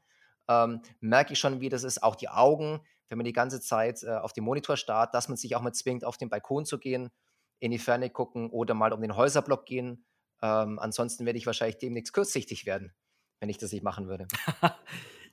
ähm, 0.50 0.82
merke 1.00 1.34
ich 1.34 1.40
schon, 1.40 1.62
wie 1.62 1.70
das 1.70 1.84
ist. 1.84 2.04
Auch 2.04 2.16
die 2.16 2.28
Augen, 2.28 2.82
wenn 3.08 3.18
man 3.18 3.26
die 3.26 3.34
ganze 3.34 3.62
Zeit 3.62 4.04
äh, 4.04 4.16
auf 4.16 4.34
dem 4.34 4.44
Monitor 4.44 4.76
starrt, 4.76 5.14
dass 5.14 5.30
man 5.30 5.38
sich 5.38 5.56
auch 5.56 5.62
mal 5.62 5.74
zwingt, 5.74 6.04
auf 6.04 6.18
den 6.18 6.30
Balkon 6.30 6.66
zu 6.66 6.78
gehen, 6.78 7.10
in 7.60 7.72
die 7.72 7.80
Ferne 7.80 8.10
gucken 8.10 8.50
oder 8.50 8.74
mal 8.74 8.92
um 8.92 9.02
den 9.02 9.16
Häuserblock 9.16 9.66
gehen. 9.66 10.06
Ähm, 10.42 10.78
ansonsten 10.78 11.26
werde 11.26 11.40
ich 11.40 11.46
wahrscheinlich 11.46 11.78
demnächst 11.78 12.14
kurzsichtig 12.14 12.66
werden 12.66 12.94
wenn 13.40 13.50
ich 13.50 13.58
das 13.58 13.72
nicht 13.72 13.84
machen 13.84 14.08
würde. 14.08 14.28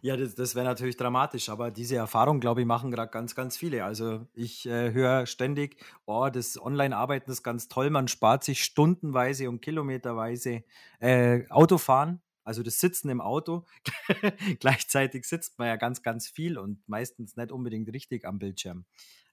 ja, 0.01 0.17
das, 0.17 0.35
das 0.35 0.55
wäre 0.55 0.67
natürlich 0.67 0.97
dramatisch, 0.97 1.49
aber 1.49 1.71
diese 1.71 1.97
Erfahrung, 1.97 2.41
glaube 2.41 2.61
ich, 2.61 2.67
machen 2.67 2.91
gerade 2.91 3.11
ganz, 3.11 3.35
ganz 3.35 3.57
viele. 3.57 3.85
Also 3.85 4.27
ich 4.35 4.67
äh, 4.67 4.93
höre 4.93 5.27
ständig, 5.27 5.83
oh, 6.07 6.29
das 6.33 6.61
Online-Arbeiten 6.61 7.31
ist 7.31 7.43
ganz 7.43 7.69
toll, 7.69 7.91
man 7.91 8.09
spart 8.09 8.45
sich 8.45 8.65
stundenweise 8.65 9.49
und 9.49 9.63
kilometerweise 9.63 10.65
äh, 11.01 11.49
Autofahren. 11.49 12.21
Also 12.45 12.63
das 12.63 12.79
Sitzen 12.79 13.09
im 13.09 13.23
Auto, 13.23 13.65
gleichzeitig 14.61 15.25
sitzt 15.25 15.59
man 15.59 15.69
ja 15.69 15.77
ganz, 15.77 16.03
ganz 16.03 16.29
viel 16.29 16.59
und 16.59 16.87
meistens 16.87 17.37
nicht 17.37 17.51
unbedingt 17.51 17.91
richtig 17.91 18.27
am 18.27 18.39
Bildschirm. 18.39 18.85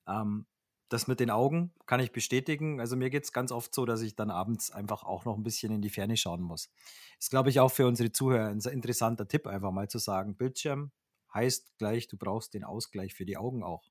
Ähm, 0.07 0.45
das 0.91 1.08
mit 1.08 1.21
den 1.21 1.30
Augen 1.30 1.73
kann 1.86 2.01
ich 2.01 2.12
bestätigen. 2.12 2.82
Also 2.82 2.97
mir 2.97 3.10
geht 3.10 3.23
es 3.23 3.32
ganz 3.32 3.51
oft 3.51 3.73
so, 3.73 3.86
dass 3.86 4.01
ich 4.01 4.15
dann 4.15 4.30
abends 4.30 4.71
einfach 4.71 5.04
auch 5.04 5.23
noch 5.23 5.38
ein 5.38 5.43
bisschen 5.43 5.71
in 5.71 5.82
die 5.82 5.89
Ferne 5.89 6.17
schauen 6.17 6.41
muss. 6.41 6.69
Ist, 7.17 7.30
glaube 7.30 7.49
ich, 7.49 7.62
auch 7.62 7.71
für 7.71 7.88
unsere 7.88 8.12
Zuhörer 8.12 8.47
ein 8.47 8.60
interessanter 8.60 9.27
Tipp, 9.27 9.47
einfach 9.47 9.71
mal 9.71 9.88
zu 9.88 9.99
sagen, 9.99 10.36
Bildschirm 10.36 10.91
heißt 11.34 11.77
gleich, 11.77 12.10
du 12.10 12.17
brauchst 12.17 12.54
den 12.54 12.65
Ausgleich 12.65 13.13
für 13.13 13.25
die 13.25 13.38
Augen 13.38 13.63
auch. 13.63 13.89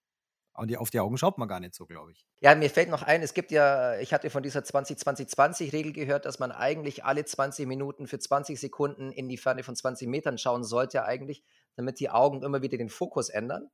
Und 0.52 0.76
auf 0.76 0.90
die 0.90 1.00
Augen 1.00 1.16
schaut 1.16 1.38
man 1.38 1.48
gar 1.48 1.58
nicht 1.58 1.74
so, 1.74 1.86
glaube 1.86 2.12
ich. 2.12 2.26
Ja, 2.40 2.54
mir 2.54 2.68
fällt 2.68 2.90
noch 2.90 3.02
ein, 3.02 3.22
es 3.22 3.32
gibt 3.32 3.50
ja, 3.50 3.98
ich 3.98 4.12
hatte 4.12 4.28
von 4.28 4.42
dieser 4.42 4.60
20-20-20-Regel 4.60 5.92
gehört, 5.92 6.26
dass 6.26 6.38
man 6.38 6.52
eigentlich 6.52 7.02
alle 7.04 7.24
20 7.24 7.66
Minuten 7.66 8.06
für 8.06 8.18
20 8.18 8.60
Sekunden 8.60 9.10
in 9.10 9.30
die 9.30 9.38
Ferne 9.38 9.62
von 9.62 9.74
20 9.74 10.06
Metern 10.06 10.36
schauen 10.36 10.64
sollte, 10.64 11.04
eigentlich, 11.04 11.42
damit 11.76 11.98
die 11.98 12.10
Augen 12.10 12.42
immer 12.42 12.60
wieder 12.60 12.76
den 12.76 12.90
Fokus 12.90 13.30
ändern. 13.30 13.70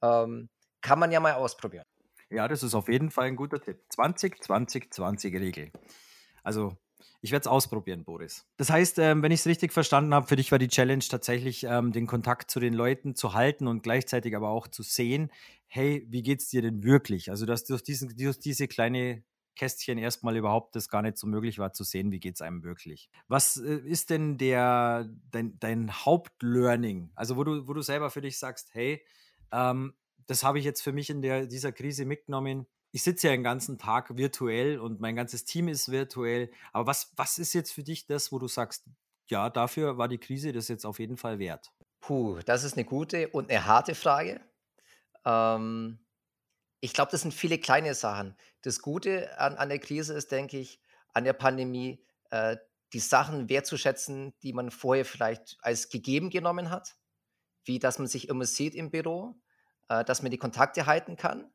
Ähm, 0.00 0.48
kann 0.80 0.98
man 0.98 1.12
ja 1.12 1.20
mal 1.20 1.34
ausprobieren. 1.34 1.84
Ja, 2.30 2.46
das 2.46 2.62
ist 2.62 2.74
auf 2.74 2.88
jeden 2.88 3.10
Fall 3.10 3.26
ein 3.26 3.36
guter 3.36 3.60
Tipp. 3.60 3.80
20, 3.88 4.42
20, 4.42 4.94
20 4.94 5.34
Regel. 5.34 5.72
Also, 6.44 6.76
ich 7.20 7.32
werde 7.32 7.42
es 7.42 7.46
ausprobieren, 7.48 8.04
Boris. 8.04 8.46
Das 8.56 8.70
heißt, 8.70 8.98
ähm, 8.98 9.22
wenn 9.22 9.32
ich 9.32 9.40
es 9.40 9.46
richtig 9.46 9.72
verstanden 9.72 10.14
habe, 10.14 10.28
für 10.28 10.36
dich 10.36 10.50
war 10.52 10.58
die 10.58 10.68
Challenge 10.68 11.04
tatsächlich, 11.06 11.64
ähm, 11.64 11.92
den 11.92 12.06
Kontakt 12.06 12.50
zu 12.50 12.60
den 12.60 12.72
Leuten 12.72 13.14
zu 13.16 13.34
halten 13.34 13.66
und 13.66 13.82
gleichzeitig 13.82 14.36
aber 14.36 14.48
auch 14.48 14.68
zu 14.68 14.82
sehen, 14.82 15.30
hey, 15.66 16.06
wie 16.08 16.22
geht 16.22 16.40
es 16.40 16.48
dir 16.48 16.62
denn 16.62 16.84
wirklich? 16.84 17.30
Also, 17.30 17.46
dass 17.46 17.64
durch, 17.64 17.82
diesen, 17.82 18.16
durch 18.16 18.38
diese 18.38 18.68
kleine 18.68 19.24
Kästchen 19.56 19.98
erstmal 19.98 20.36
überhaupt 20.36 20.76
das 20.76 20.88
gar 20.88 21.02
nicht 21.02 21.18
so 21.18 21.26
möglich 21.26 21.58
war 21.58 21.72
zu 21.72 21.82
sehen, 21.82 22.12
wie 22.12 22.20
geht 22.20 22.36
es 22.36 22.42
einem 22.42 22.62
wirklich. 22.62 23.10
Was 23.26 23.56
äh, 23.56 23.76
ist 23.84 24.10
denn 24.10 24.38
der, 24.38 25.10
dein, 25.32 25.58
dein 25.58 25.92
Hauptlearning? 25.92 27.10
Also, 27.16 27.36
wo 27.36 27.42
du, 27.42 27.66
wo 27.66 27.72
du 27.72 27.82
selber 27.82 28.08
für 28.10 28.20
dich 28.20 28.38
sagst, 28.38 28.72
hey, 28.72 29.04
ähm, 29.52 29.94
das 30.30 30.44
habe 30.44 30.60
ich 30.60 30.64
jetzt 30.64 30.80
für 30.80 30.92
mich 30.92 31.10
in 31.10 31.22
der, 31.22 31.46
dieser 31.46 31.72
Krise 31.72 32.04
mitgenommen. 32.04 32.68
Ich 32.92 33.02
sitze 33.02 33.26
ja 33.26 33.32
den 33.32 33.42
ganzen 33.42 33.78
Tag 33.78 34.16
virtuell 34.16 34.78
und 34.78 35.00
mein 35.00 35.16
ganzes 35.16 35.44
Team 35.44 35.66
ist 35.66 35.90
virtuell. 35.90 36.52
Aber 36.72 36.86
was, 36.86 37.12
was 37.16 37.38
ist 37.38 37.52
jetzt 37.52 37.72
für 37.72 37.82
dich 37.82 38.06
das, 38.06 38.30
wo 38.30 38.38
du 38.38 38.46
sagst, 38.46 38.84
ja, 39.26 39.50
dafür 39.50 39.98
war 39.98 40.06
die 40.06 40.18
Krise 40.18 40.52
das 40.52 40.68
jetzt 40.68 40.86
auf 40.86 41.00
jeden 41.00 41.16
Fall 41.16 41.40
wert? 41.40 41.72
Puh, 41.98 42.38
das 42.46 42.62
ist 42.62 42.74
eine 42.74 42.84
gute 42.84 43.26
und 43.30 43.50
eine 43.50 43.66
harte 43.66 43.96
Frage. 43.96 44.40
Ähm, 45.24 45.98
ich 46.80 46.94
glaube, 46.94 47.10
das 47.10 47.22
sind 47.22 47.34
viele 47.34 47.58
kleine 47.58 47.94
Sachen. 47.94 48.36
Das 48.62 48.82
Gute 48.82 49.36
an, 49.36 49.56
an 49.56 49.68
der 49.68 49.80
Krise 49.80 50.14
ist, 50.14 50.30
denke 50.30 50.58
ich, 50.58 50.80
an 51.12 51.24
der 51.24 51.32
Pandemie, 51.32 52.06
äh, 52.30 52.56
die 52.92 53.00
Sachen 53.00 53.48
wertzuschätzen, 53.48 54.32
die 54.44 54.52
man 54.52 54.70
vorher 54.70 55.04
vielleicht 55.04 55.58
als 55.60 55.88
gegeben 55.88 56.30
genommen 56.30 56.70
hat, 56.70 56.94
wie 57.64 57.80
dass 57.80 57.98
man 57.98 58.06
sich 58.06 58.28
immer 58.28 58.46
sieht 58.46 58.76
im 58.76 58.92
Büro, 58.92 59.34
äh, 59.90 60.04
dass 60.04 60.22
man 60.22 60.30
die 60.30 60.38
Kontakte 60.38 60.86
halten 60.86 61.16
kann, 61.16 61.50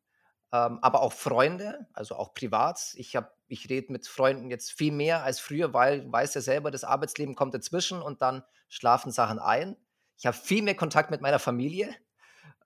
ähm, 0.52 0.80
aber 0.82 1.02
auch 1.02 1.14
Freunde, 1.14 1.88
also 1.94 2.16
auch 2.16 2.34
privat. 2.34 2.94
Ich, 2.96 3.18
ich 3.48 3.70
rede 3.70 3.92
mit 3.92 4.08
Freunden 4.08 4.52
jetzt 4.52 4.74
viel 4.74 4.92
mehr 4.92 5.24
als 5.24 5.40
früher, 5.40 5.74
weil 5.74 6.12
weiß 6.12 6.34
ja 6.34 6.42
selber, 6.42 6.70
das 6.70 6.84
Arbeitsleben 6.84 7.34
kommt 7.34 7.54
dazwischen 7.54 8.02
und 8.02 8.22
dann 8.22 8.44
schlafen 8.68 9.12
Sachen 9.12 9.40
ein. 9.40 9.78
Ich 10.18 10.26
habe 10.26 10.36
viel 10.36 10.62
mehr 10.62 10.76
Kontakt 10.76 11.12
mit 11.12 11.22
meiner 11.22 11.40
Familie 11.40 11.96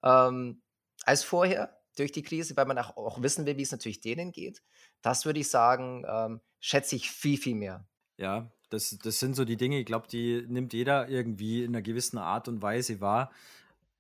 ähm, 0.04 0.62
als 1.06 1.24
vorher 1.24 1.78
durch 1.96 2.12
die 2.12 2.24
Krise, 2.24 2.58
weil 2.58 2.66
man 2.66 2.78
auch, 2.80 2.98
auch 2.98 3.22
wissen 3.22 3.46
will, 3.46 3.58
wie 3.58 3.62
es 3.62 3.72
natürlich 3.72 4.02
denen 4.02 4.32
geht. 4.32 4.64
Das 5.02 5.26
würde 5.26 5.40
ich 5.40 5.50
sagen, 5.50 6.04
ähm, 6.10 6.42
schätze 6.60 6.96
ich 6.96 7.12
viel, 7.12 7.38
viel 7.38 7.56
mehr. 7.56 7.88
Ja, 8.18 8.52
Das, 8.70 8.98
das 9.02 9.20
sind 9.20 9.36
so 9.36 9.46
die 9.46 9.58
Dinge, 9.58 9.80
ich 9.80 9.86
glaube, 9.86 10.08
die 10.08 10.46
nimmt 10.48 10.74
jeder 10.74 11.10
irgendwie 11.10 11.64
in 11.64 11.72
einer 11.72 11.82
gewissen 11.82 12.18
Art 12.18 12.48
und 12.48 12.62
Weise 12.62 13.02
wahr. 13.02 13.32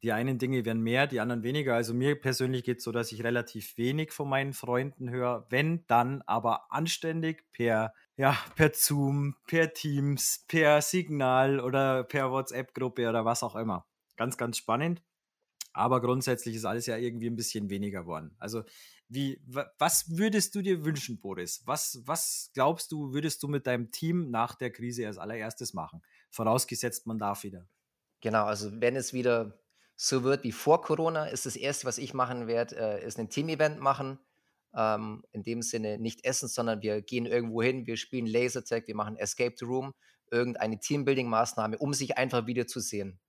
Die 0.01 0.13
einen 0.13 0.37
Dinge 0.37 0.63
werden 0.63 0.81
mehr, 0.81 1.07
die 1.07 1.19
anderen 1.19 1.43
weniger. 1.43 1.75
Also 1.75 1.93
mir 1.93 2.19
persönlich 2.19 2.63
geht 2.63 2.77
es 2.77 2.83
so, 2.85 2.91
dass 2.91 3.11
ich 3.11 3.23
relativ 3.23 3.77
wenig 3.77 4.11
von 4.11 4.29
meinen 4.29 4.53
Freunden 4.53 5.09
höre. 5.09 5.45
Wenn, 5.49 5.85
dann 5.87 6.21
aber 6.21 6.71
anständig 6.71 7.43
per, 7.51 7.93
ja, 8.15 8.37
per 8.55 8.71
Zoom, 8.73 9.35
per 9.45 9.73
Teams, 9.73 10.45
per 10.47 10.81
Signal 10.81 11.59
oder 11.59 12.05
per 12.05 12.31
WhatsApp-Gruppe 12.31 13.09
oder 13.09 13.25
was 13.25 13.43
auch 13.43 13.55
immer. 13.55 13.85
Ganz, 14.15 14.37
ganz 14.37 14.57
spannend. 14.57 15.01
Aber 15.73 16.01
grundsätzlich 16.01 16.55
ist 16.55 16.65
alles 16.65 16.85
ja 16.85 16.97
irgendwie 16.97 17.27
ein 17.27 17.35
bisschen 17.35 17.69
weniger 17.69 18.01
geworden. 18.01 18.35
Also, 18.39 18.63
wie, 19.07 19.41
was 19.77 20.17
würdest 20.17 20.55
du 20.55 20.61
dir 20.61 20.85
wünschen, 20.85 21.19
Boris? 21.19 21.63
Was, 21.65 22.01
was 22.05 22.51
glaubst 22.53 22.91
du, 22.91 23.11
würdest 23.11 23.41
du 23.43 23.47
mit 23.47 23.65
deinem 23.65 23.91
Team 23.91 24.29
nach 24.29 24.55
der 24.55 24.71
Krise 24.71 25.07
als 25.07 25.17
allererstes 25.17 25.73
machen? 25.73 26.01
Vorausgesetzt, 26.29 27.07
man 27.07 27.17
darf 27.17 27.43
wieder. 27.43 27.67
Genau, 28.21 28.45
also 28.45 28.69
wenn 28.81 28.95
es 28.95 29.13
wieder 29.13 29.59
so 30.01 30.23
wird 30.23 30.45
wie 30.45 30.53
vor 30.53 30.81
Corona, 30.81 31.25
ist 31.25 31.45
das 31.45 31.57
Erste, 31.57 31.85
was 31.85 31.97
ich 31.97 32.13
machen 32.13 32.47
werde, 32.47 32.77
äh, 32.77 33.05
ist 33.05 33.19
ein 33.19 33.29
Team-Event 33.29 33.81
machen. 33.81 34.17
Ähm, 34.73 35.25
in 35.31 35.43
dem 35.43 35.61
Sinne 35.61 35.97
nicht 35.97 36.23
essen, 36.23 36.47
sondern 36.47 36.81
wir 36.81 37.01
gehen 37.01 37.25
irgendwo 37.25 37.61
hin, 37.61 37.85
wir 37.85 37.97
spielen 37.97 38.27
Lasertag, 38.27 38.87
wir 38.87 38.95
machen 38.95 39.17
Escape 39.17 39.55
the 39.57 39.65
Room, 39.65 39.93
irgendeine 40.31 40.77
Teambuilding-Maßnahme, 40.77 41.77
um 41.77 41.93
sich 41.93 42.17
einfach 42.17 42.45
wieder 42.45 42.65
zu 42.65 42.79
sehen. 42.79 43.19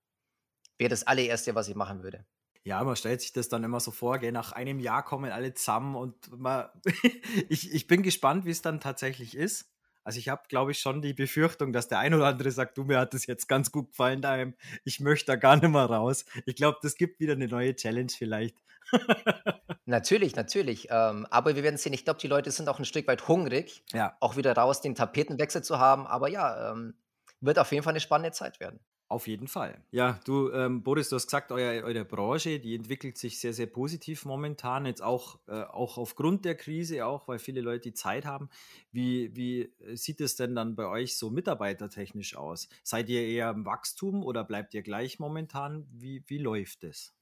Wäre 0.78 0.90
das 0.90 1.04
allererste, 1.06 1.54
was 1.54 1.66
ich 1.68 1.74
machen 1.74 2.04
würde. 2.04 2.24
Ja, 2.62 2.84
man 2.84 2.94
stellt 2.94 3.22
sich 3.22 3.32
das 3.32 3.48
dann 3.48 3.64
immer 3.64 3.80
so 3.80 3.90
vor, 3.90 4.18
gell, 4.18 4.32
nach 4.32 4.52
einem 4.52 4.78
Jahr 4.78 5.02
kommen 5.02 5.32
alle 5.32 5.54
zusammen 5.54 5.96
und 5.96 6.38
man, 6.38 6.68
ich, 7.48 7.72
ich 7.72 7.86
bin 7.88 8.02
gespannt, 8.02 8.44
wie 8.44 8.50
es 8.50 8.62
dann 8.62 8.80
tatsächlich 8.80 9.34
ist. 9.34 9.72
Also 10.04 10.18
ich 10.18 10.28
habe, 10.28 10.42
glaube 10.48 10.72
ich, 10.72 10.78
schon 10.78 11.02
die 11.02 11.12
Befürchtung, 11.12 11.72
dass 11.72 11.88
der 11.88 11.98
ein 11.98 12.14
oder 12.14 12.26
andere 12.26 12.50
sagt, 12.50 12.78
du, 12.78 12.84
mir 12.84 12.98
hat 12.98 13.14
das 13.14 13.26
jetzt 13.26 13.48
ganz 13.48 13.70
gut 13.70 13.90
gefallen 13.90 14.22
daheim, 14.22 14.54
ich 14.84 15.00
möchte 15.00 15.26
da 15.26 15.36
gar 15.36 15.56
nicht 15.56 15.68
mehr 15.68 15.84
raus. 15.84 16.24
Ich 16.46 16.56
glaube, 16.56 16.78
das 16.82 16.96
gibt 16.96 17.20
wieder 17.20 17.34
eine 17.34 17.48
neue 17.48 17.74
Challenge 17.74 18.10
vielleicht. 18.10 18.56
natürlich, 19.84 20.34
natürlich. 20.36 20.88
Ähm, 20.90 21.26
aber 21.30 21.54
wir 21.54 21.62
werden 21.62 21.76
sehen, 21.76 21.92
ich 21.92 22.04
glaube, 22.04 22.20
die 22.20 22.28
Leute 22.28 22.50
sind 22.50 22.68
auch 22.68 22.78
ein 22.78 22.84
Stück 22.84 23.06
weit 23.06 23.28
hungrig, 23.28 23.82
ja. 23.92 24.16
auch 24.20 24.36
wieder 24.36 24.54
raus 24.54 24.80
den 24.80 24.94
Tapetenwechsel 24.94 25.62
zu 25.62 25.78
haben. 25.78 26.06
Aber 26.06 26.28
ja, 26.28 26.72
ähm, 26.72 26.94
wird 27.40 27.58
auf 27.58 27.72
jeden 27.72 27.84
Fall 27.84 27.92
eine 27.92 28.00
spannende 28.00 28.32
Zeit 28.32 28.60
werden. 28.60 28.80
Auf 29.10 29.26
jeden 29.26 29.48
Fall. 29.48 29.82
Ja, 29.90 30.20
du, 30.24 30.52
ähm, 30.52 30.84
Boris, 30.84 31.08
du 31.08 31.16
hast 31.16 31.26
gesagt, 31.26 31.50
euer, 31.50 31.82
eure 31.82 32.04
Branche, 32.04 32.60
die 32.60 32.76
entwickelt 32.76 33.18
sich 33.18 33.40
sehr, 33.40 33.52
sehr 33.52 33.66
positiv 33.66 34.24
momentan, 34.24 34.86
jetzt 34.86 35.02
auch, 35.02 35.40
äh, 35.48 35.64
auch 35.64 35.98
aufgrund 35.98 36.44
der 36.44 36.54
Krise, 36.54 37.04
auch 37.04 37.26
weil 37.26 37.40
viele 37.40 37.60
Leute 37.60 37.88
die 37.88 37.92
Zeit 37.92 38.24
haben. 38.24 38.48
Wie, 38.92 39.34
wie 39.34 39.74
sieht 39.96 40.20
es 40.20 40.36
denn 40.36 40.54
dann 40.54 40.76
bei 40.76 40.86
euch 40.86 41.18
so 41.18 41.28
mitarbeitertechnisch 41.28 42.36
aus? 42.36 42.68
Seid 42.84 43.08
ihr 43.08 43.22
eher 43.22 43.50
im 43.50 43.66
Wachstum 43.66 44.22
oder 44.22 44.44
bleibt 44.44 44.74
ihr 44.74 44.82
gleich 44.82 45.18
momentan? 45.18 45.88
Wie, 45.90 46.22
wie 46.28 46.38
läuft 46.38 46.84
es? 46.84 47.12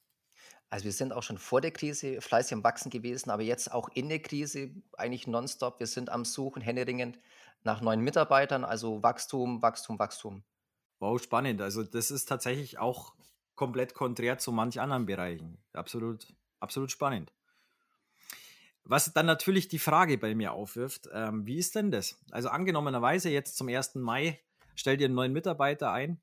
Also 0.68 0.84
wir 0.84 0.92
sind 0.92 1.14
auch 1.14 1.22
schon 1.22 1.38
vor 1.38 1.62
der 1.62 1.70
Krise 1.70 2.20
fleißig 2.20 2.52
am 2.52 2.64
Wachsen 2.64 2.90
gewesen, 2.90 3.30
aber 3.30 3.44
jetzt 3.44 3.72
auch 3.72 3.88
in 3.94 4.10
der 4.10 4.20
Krise 4.20 4.72
eigentlich 4.98 5.26
nonstop. 5.26 5.80
Wir 5.80 5.86
sind 5.86 6.10
am 6.10 6.26
Suchen, 6.26 6.60
händeringend 6.60 7.18
nach 7.64 7.80
neuen 7.80 8.02
Mitarbeitern, 8.02 8.66
also 8.66 9.02
Wachstum, 9.02 9.62
Wachstum, 9.62 9.98
Wachstum. 9.98 10.44
Wow, 11.00 11.22
spannend. 11.22 11.60
Also 11.60 11.82
das 11.82 12.10
ist 12.10 12.26
tatsächlich 12.26 12.78
auch 12.78 13.14
komplett 13.54 13.94
konträr 13.94 14.38
zu 14.38 14.52
manch 14.52 14.80
anderen 14.80 15.06
Bereichen. 15.06 15.58
Absolut, 15.72 16.26
absolut 16.60 16.90
spannend. 16.90 17.32
Was 18.84 19.12
dann 19.12 19.26
natürlich 19.26 19.68
die 19.68 19.78
Frage 19.78 20.16
bei 20.16 20.34
mir 20.34 20.52
aufwirft, 20.52 21.08
ähm, 21.12 21.46
wie 21.46 21.58
ist 21.58 21.74
denn 21.74 21.90
das? 21.90 22.18
Also 22.30 22.48
angenommenerweise 22.48 23.28
jetzt 23.28 23.56
zum 23.56 23.68
1. 23.68 23.96
Mai 23.96 24.40
stellt 24.74 25.00
ihr 25.00 25.06
einen 25.06 25.14
neuen 25.14 25.32
Mitarbeiter 25.32 25.92
ein. 25.92 26.20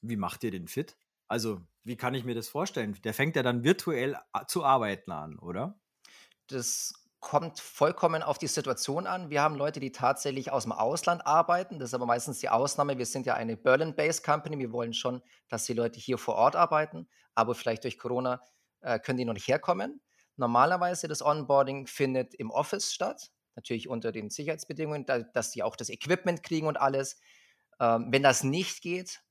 Wie 0.00 0.16
macht 0.16 0.44
ihr 0.44 0.50
den 0.50 0.68
fit? 0.68 0.96
Also 1.26 1.60
wie 1.82 1.96
kann 1.96 2.14
ich 2.14 2.24
mir 2.24 2.34
das 2.34 2.48
vorstellen? 2.48 2.96
Der 3.02 3.14
fängt 3.14 3.36
ja 3.36 3.42
dann 3.42 3.64
virtuell 3.64 4.16
zu 4.46 4.64
arbeiten 4.64 5.10
an, 5.10 5.38
oder? 5.38 5.80
Das 6.46 6.94
kommt 7.20 7.60
vollkommen 7.60 8.22
auf 8.22 8.38
die 8.38 8.46
Situation 8.46 9.06
an. 9.06 9.28
Wir 9.28 9.42
haben 9.42 9.54
Leute, 9.54 9.78
die 9.78 9.92
tatsächlich 9.92 10.50
aus 10.50 10.64
dem 10.64 10.72
Ausland 10.72 11.26
arbeiten. 11.26 11.78
Das 11.78 11.90
ist 11.90 11.94
aber 11.94 12.06
meistens 12.06 12.38
die 12.40 12.48
Ausnahme. 12.48 12.96
Wir 12.96 13.06
sind 13.06 13.26
ja 13.26 13.34
eine 13.34 13.56
Berlin-based 13.56 14.24
Company. 14.24 14.58
Wir 14.58 14.72
wollen 14.72 14.94
schon, 14.94 15.22
dass 15.48 15.64
die 15.64 15.74
Leute 15.74 16.00
hier 16.00 16.16
vor 16.16 16.36
Ort 16.36 16.56
arbeiten. 16.56 17.08
Aber 17.34 17.54
vielleicht 17.54 17.84
durch 17.84 17.98
Corona 17.98 18.42
äh, 18.80 18.98
können 18.98 19.18
die 19.18 19.26
noch 19.26 19.34
nicht 19.34 19.48
herkommen. 19.48 20.00
Normalerweise 20.36 21.08
das 21.08 21.22
Onboarding 21.22 21.86
findet 21.86 22.34
im 22.34 22.50
Office 22.50 22.92
statt. 22.92 23.30
Natürlich 23.54 23.88
unter 23.88 24.12
den 24.12 24.30
Sicherheitsbedingungen, 24.30 25.04
da, 25.04 25.18
dass 25.18 25.50
die 25.50 25.62
auch 25.62 25.76
das 25.76 25.90
Equipment 25.90 26.42
kriegen 26.42 26.66
und 26.66 26.80
alles. 26.80 27.20
Ähm, 27.78 28.06
wenn 28.10 28.22
das 28.22 28.44
nicht 28.44 28.80
geht, 28.80 29.22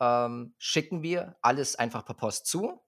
ähm, 0.00 0.54
schicken 0.58 1.02
wir 1.02 1.36
alles 1.40 1.76
einfach 1.76 2.04
per 2.04 2.14
Post 2.14 2.46
zu 2.46 2.82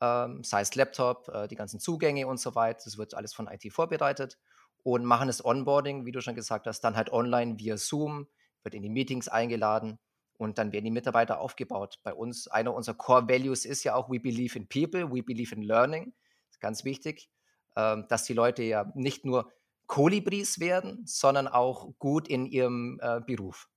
ähm, 0.00 0.42
sei 0.44 0.60
es 0.60 0.74
Laptop, 0.74 1.28
äh, 1.28 1.48
die 1.48 1.56
ganzen 1.56 1.80
Zugänge 1.80 2.26
und 2.26 2.38
so 2.38 2.54
weiter. 2.54 2.80
Das 2.84 2.98
wird 2.98 3.14
alles 3.14 3.34
von 3.34 3.48
IT 3.48 3.72
vorbereitet 3.72 4.38
und 4.82 5.04
machen 5.04 5.26
das 5.26 5.44
Onboarding, 5.44 6.06
wie 6.06 6.12
du 6.12 6.20
schon 6.20 6.34
gesagt 6.34 6.66
hast, 6.66 6.80
dann 6.80 6.96
halt 6.96 7.12
online 7.12 7.58
via 7.58 7.76
Zoom, 7.76 8.28
wird 8.62 8.74
in 8.74 8.82
die 8.82 8.88
Meetings 8.88 9.28
eingeladen 9.28 9.98
und 10.36 10.58
dann 10.58 10.72
werden 10.72 10.84
die 10.84 10.90
Mitarbeiter 10.90 11.40
aufgebaut. 11.40 11.98
Bei 12.02 12.14
uns, 12.14 12.48
einer 12.48 12.74
unserer 12.74 12.96
Core 12.96 13.28
Values 13.28 13.64
ist 13.64 13.84
ja 13.84 13.94
auch, 13.94 14.08
we 14.08 14.20
believe 14.20 14.56
in 14.58 14.68
people, 14.68 15.12
we 15.12 15.22
believe 15.22 15.54
in 15.54 15.62
learning. 15.62 16.14
Das 16.46 16.56
ist 16.56 16.60
ganz 16.60 16.84
wichtig, 16.84 17.28
ähm, 17.76 18.06
dass 18.08 18.24
die 18.24 18.34
Leute 18.34 18.62
ja 18.62 18.90
nicht 18.94 19.24
nur 19.24 19.52
Kolibris 19.86 20.60
werden, 20.60 21.02
sondern 21.06 21.48
auch 21.48 21.92
gut 21.98 22.28
in 22.28 22.46
ihrem 22.46 23.00
äh, 23.02 23.20
Beruf. 23.20 23.68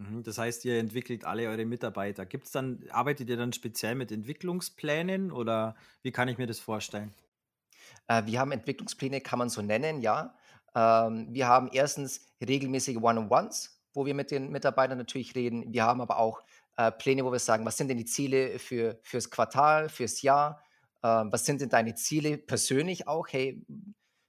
Mhm, 0.00 0.22
das 0.22 0.38
heißt, 0.38 0.64
ihr 0.64 0.78
entwickelt 0.78 1.24
alle 1.26 1.46
eure 1.48 1.66
Mitarbeiter. 1.66 2.24
Gibt's 2.24 2.50
dann, 2.52 2.82
arbeitet 2.90 3.28
ihr 3.28 3.36
dann 3.36 3.52
speziell 3.52 3.94
mit 3.94 4.10
Entwicklungsplänen 4.10 5.30
oder 5.30 5.76
wie 6.02 6.10
kann 6.10 6.28
ich 6.28 6.38
mir 6.38 6.46
das 6.46 6.58
vorstellen? 6.58 7.12
Äh, 8.08 8.24
wir 8.24 8.40
haben 8.40 8.50
Entwicklungspläne, 8.50 9.20
kann 9.20 9.38
man 9.38 9.50
so 9.50 9.60
nennen, 9.60 10.00
ja. 10.00 10.34
Ähm, 10.74 11.28
wir 11.32 11.46
haben 11.48 11.68
erstens 11.72 12.26
regelmäßige 12.40 12.96
One-on-Ones, 12.96 13.78
wo 13.92 14.06
wir 14.06 14.14
mit 14.14 14.30
den 14.30 14.50
Mitarbeitern 14.50 14.96
natürlich 14.96 15.34
reden. 15.34 15.70
Wir 15.70 15.84
haben 15.84 16.00
aber 16.00 16.18
auch 16.18 16.40
äh, 16.78 16.90
Pläne, 16.90 17.22
wo 17.26 17.30
wir 17.32 17.38
sagen, 17.38 17.66
was 17.66 17.76
sind 17.76 17.88
denn 17.88 17.98
die 17.98 18.06
Ziele 18.06 18.58
für, 18.58 18.98
fürs 19.02 19.28
Quartal, 19.28 19.90
fürs 19.90 20.22
Jahr? 20.22 20.62
Äh, 21.02 21.08
was 21.08 21.44
sind 21.44 21.60
denn 21.60 21.68
deine 21.68 21.94
Ziele 21.94 22.38
persönlich 22.38 23.06
auch? 23.06 23.28
Hey, 23.28 23.66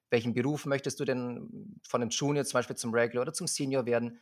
welchen 0.09 0.33
Beruf 0.33 0.65
möchtest 0.65 0.99
du 0.99 1.05
denn 1.05 1.79
von 1.87 2.01
einem 2.01 2.09
Junior 2.09 2.43
zum 2.43 2.57
Beispiel 2.57 2.75
zum 2.75 2.93
Regular 2.93 3.21
oder 3.21 3.33
zum 3.33 3.47
Senior 3.47 3.85
werden? 3.85 4.19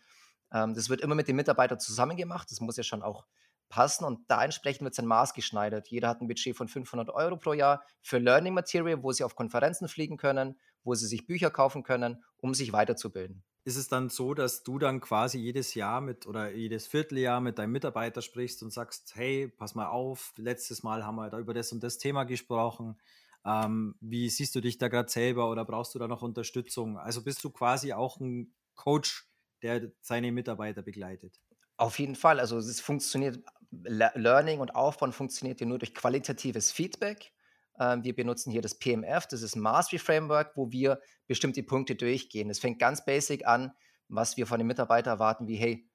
Ähm, 0.53 0.73
das 0.73 0.89
wird 0.89 1.01
immer 1.01 1.15
mit 1.15 1.27
dem 1.27 1.35
Mitarbeiter 1.35 1.77
zusammen 1.77 2.17
gemacht. 2.17 2.49
Das 2.51 2.61
muss 2.61 2.77
ja 2.77 2.83
schon 2.83 3.03
auch 3.03 3.25
passen 3.69 4.03
und 4.03 4.29
da 4.29 4.43
entsprechend 4.43 4.81
wird 4.81 4.95
sein 4.95 5.05
Maß 5.05 5.33
geschneidert. 5.33 5.87
Jeder 5.87 6.09
hat 6.09 6.21
ein 6.21 6.27
Budget 6.27 6.57
von 6.57 6.67
500 6.67 7.09
Euro 7.11 7.37
pro 7.37 7.53
Jahr 7.53 7.83
für 8.01 8.17
Learning 8.17 8.53
Material, 8.53 9.03
wo 9.03 9.11
sie 9.11 9.23
auf 9.23 9.35
Konferenzen 9.35 9.87
fliegen 9.87 10.17
können, 10.17 10.59
wo 10.83 10.95
sie 10.95 11.07
sich 11.07 11.27
Bücher 11.27 11.51
kaufen 11.51 11.83
können, 11.83 12.23
um 12.37 12.53
sich 12.53 12.73
weiterzubilden. 12.73 13.43
Ist 13.65 13.77
es 13.77 13.87
dann 13.87 14.09
so, 14.09 14.33
dass 14.33 14.63
du 14.63 14.79
dann 14.79 14.99
quasi 14.99 15.37
jedes 15.37 15.75
Jahr 15.75 16.01
mit 16.01 16.25
oder 16.25 16.51
jedes 16.51 16.87
Vierteljahr 16.87 17.39
mit 17.41 17.59
deinem 17.59 17.71
Mitarbeiter 17.71 18.21
sprichst 18.21 18.63
und 18.63 18.71
sagst, 18.71 19.13
hey, 19.15 19.47
pass 19.47 19.75
mal 19.75 19.87
auf, 19.87 20.33
letztes 20.37 20.81
Mal 20.81 21.05
haben 21.05 21.15
wir 21.15 21.29
da 21.29 21.37
über 21.37 21.53
das 21.53 21.71
und 21.71 21.83
das 21.83 21.99
Thema 21.99 22.23
gesprochen. 22.23 22.97
Ähm, 23.45 23.95
wie 24.01 24.29
siehst 24.29 24.55
du 24.55 24.61
dich 24.61 24.77
da 24.77 24.87
gerade 24.87 25.09
selber 25.09 25.49
oder 25.49 25.65
brauchst 25.65 25.93
du 25.93 25.99
da 25.99 26.07
noch 26.07 26.23
Unterstützung? 26.23 26.97
Also 26.97 27.23
bist 27.23 27.43
du 27.43 27.51
quasi 27.51 27.93
auch 27.93 28.19
ein 28.19 28.53
Coach 28.75 29.28
der 29.61 29.91
seine 30.01 30.31
Mitarbeiter 30.31 30.81
begleitet. 30.81 31.39
Auf 31.77 31.99
jeden 31.99 32.15
Fall. 32.15 32.39
Also 32.39 32.57
es 32.57 32.81
funktioniert, 32.81 33.39
Learning 33.71 34.59
und 34.59 34.75
Aufbauen 34.75 35.13
funktioniert 35.13 35.61
ja 35.61 35.65
nur 35.65 35.79
durch 35.79 35.93
qualitatives 35.93 36.71
Feedback. 36.71 37.31
Ähm, 37.79 38.03
wir 38.03 38.13
benutzen 38.15 38.51
hier 38.51 38.61
das 38.61 38.77
PMF, 38.77 39.27
das 39.27 39.41
ist 39.41 39.55
ein 39.55 39.61
Mastery 39.61 39.99
Framework, 39.99 40.51
wo 40.55 40.71
wir 40.71 40.99
bestimmte 41.27 41.63
Punkte 41.63 41.95
durchgehen. 41.95 42.49
Es 42.49 42.59
fängt 42.59 42.79
ganz 42.79 43.05
basic 43.05 43.47
an, 43.47 43.71
was 44.09 44.35
wir 44.37 44.45
von 44.45 44.59
den 44.59 44.67
Mitarbeitern 44.67 45.13
erwarten, 45.13 45.47
wie 45.47 45.55
hey, 45.55 45.89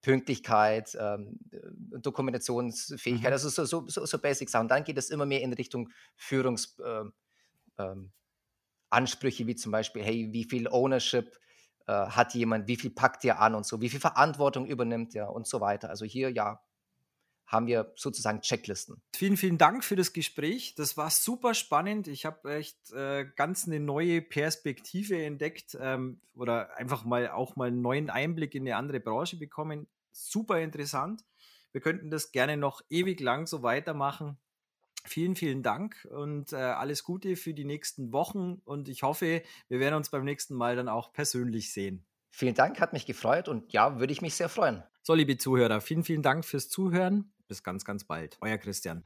Pünktlichkeit, 0.00 0.96
ähm, 1.00 1.38
Dokumentationsfähigkeit, 1.98 3.30
mhm. 3.30 3.32
also 3.32 3.48
so, 3.48 3.64
so, 3.64 3.88
so, 3.88 4.04
so 4.04 4.18
basic 4.18 4.50
Sachen. 4.50 4.68
Dann 4.68 4.84
geht 4.84 4.98
es 4.98 5.10
immer 5.10 5.26
mehr 5.26 5.40
in 5.40 5.52
Richtung 5.52 5.88
Führungsansprüche, 6.16 7.12
ähm, 7.78 8.12
ähm 8.90 9.46
wie 9.48 9.56
zum 9.56 9.72
Beispiel, 9.72 10.02
hey, 10.02 10.28
wie 10.30 10.44
viel 10.44 10.68
Ownership 10.68 11.38
äh, 11.86 11.92
hat 11.92 12.34
jemand, 12.34 12.68
wie 12.68 12.76
viel 12.76 12.90
packt 12.90 13.24
ihr 13.24 13.40
an 13.40 13.54
und 13.54 13.66
so, 13.66 13.80
wie 13.80 13.88
viel 13.88 14.00
Verantwortung 14.00 14.66
übernimmt 14.66 15.14
er 15.14 15.32
und 15.32 15.46
so 15.46 15.60
weiter. 15.60 15.90
Also 15.90 16.04
hier 16.04 16.30
ja 16.30 16.60
haben 17.46 17.66
wir 17.66 17.92
sozusagen 17.96 18.40
Checklisten. 18.40 19.02
Vielen, 19.14 19.36
vielen 19.36 19.58
Dank 19.58 19.84
für 19.84 19.96
das 19.96 20.12
Gespräch. 20.12 20.74
Das 20.76 20.96
war 20.96 21.10
super 21.10 21.54
spannend. 21.54 22.08
Ich 22.08 22.24
habe 22.24 22.54
echt 22.54 22.90
äh, 22.92 23.26
ganz 23.36 23.66
eine 23.66 23.80
neue 23.80 24.22
Perspektive 24.22 25.22
entdeckt 25.22 25.76
ähm, 25.80 26.20
oder 26.34 26.76
einfach 26.76 27.04
mal 27.04 27.28
auch 27.28 27.56
mal 27.56 27.68
einen 27.68 27.82
neuen 27.82 28.10
Einblick 28.10 28.54
in 28.54 28.62
eine 28.62 28.76
andere 28.76 29.00
Branche 29.00 29.36
bekommen. 29.36 29.86
Super 30.10 30.60
interessant. 30.60 31.22
Wir 31.72 31.80
könnten 31.80 32.10
das 32.10 32.32
gerne 32.32 32.56
noch 32.56 32.82
ewig 32.88 33.20
lang 33.20 33.46
so 33.46 33.62
weitermachen. 33.62 34.38
Vielen, 35.06 35.36
vielen 35.36 35.62
Dank 35.62 36.08
und 36.10 36.52
äh, 36.52 36.56
alles 36.56 37.04
Gute 37.04 37.36
für 37.36 37.52
die 37.52 37.64
nächsten 37.64 38.12
Wochen 38.12 38.62
und 38.64 38.88
ich 38.88 39.02
hoffe, 39.02 39.42
wir 39.68 39.80
werden 39.80 39.94
uns 39.94 40.10
beim 40.10 40.24
nächsten 40.24 40.54
Mal 40.54 40.76
dann 40.76 40.88
auch 40.88 41.12
persönlich 41.12 41.72
sehen. 41.72 42.06
Vielen 42.30 42.54
Dank, 42.54 42.80
hat 42.80 42.92
mich 42.92 43.06
gefreut 43.06 43.48
und 43.48 43.72
ja, 43.72 44.00
würde 44.00 44.12
ich 44.12 44.22
mich 44.22 44.34
sehr 44.34 44.48
freuen. 44.48 44.82
So, 45.02 45.14
liebe 45.14 45.36
Zuhörer, 45.36 45.80
vielen, 45.80 46.04
vielen 46.04 46.22
Dank 46.22 46.44
fürs 46.44 46.68
Zuhören. 46.68 47.32
Bis 47.46 47.62
ganz, 47.62 47.84
ganz 47.84 48.04
bald. 48.04 48.38
Euer 48.40 48.56
Christian. 48.56 49.04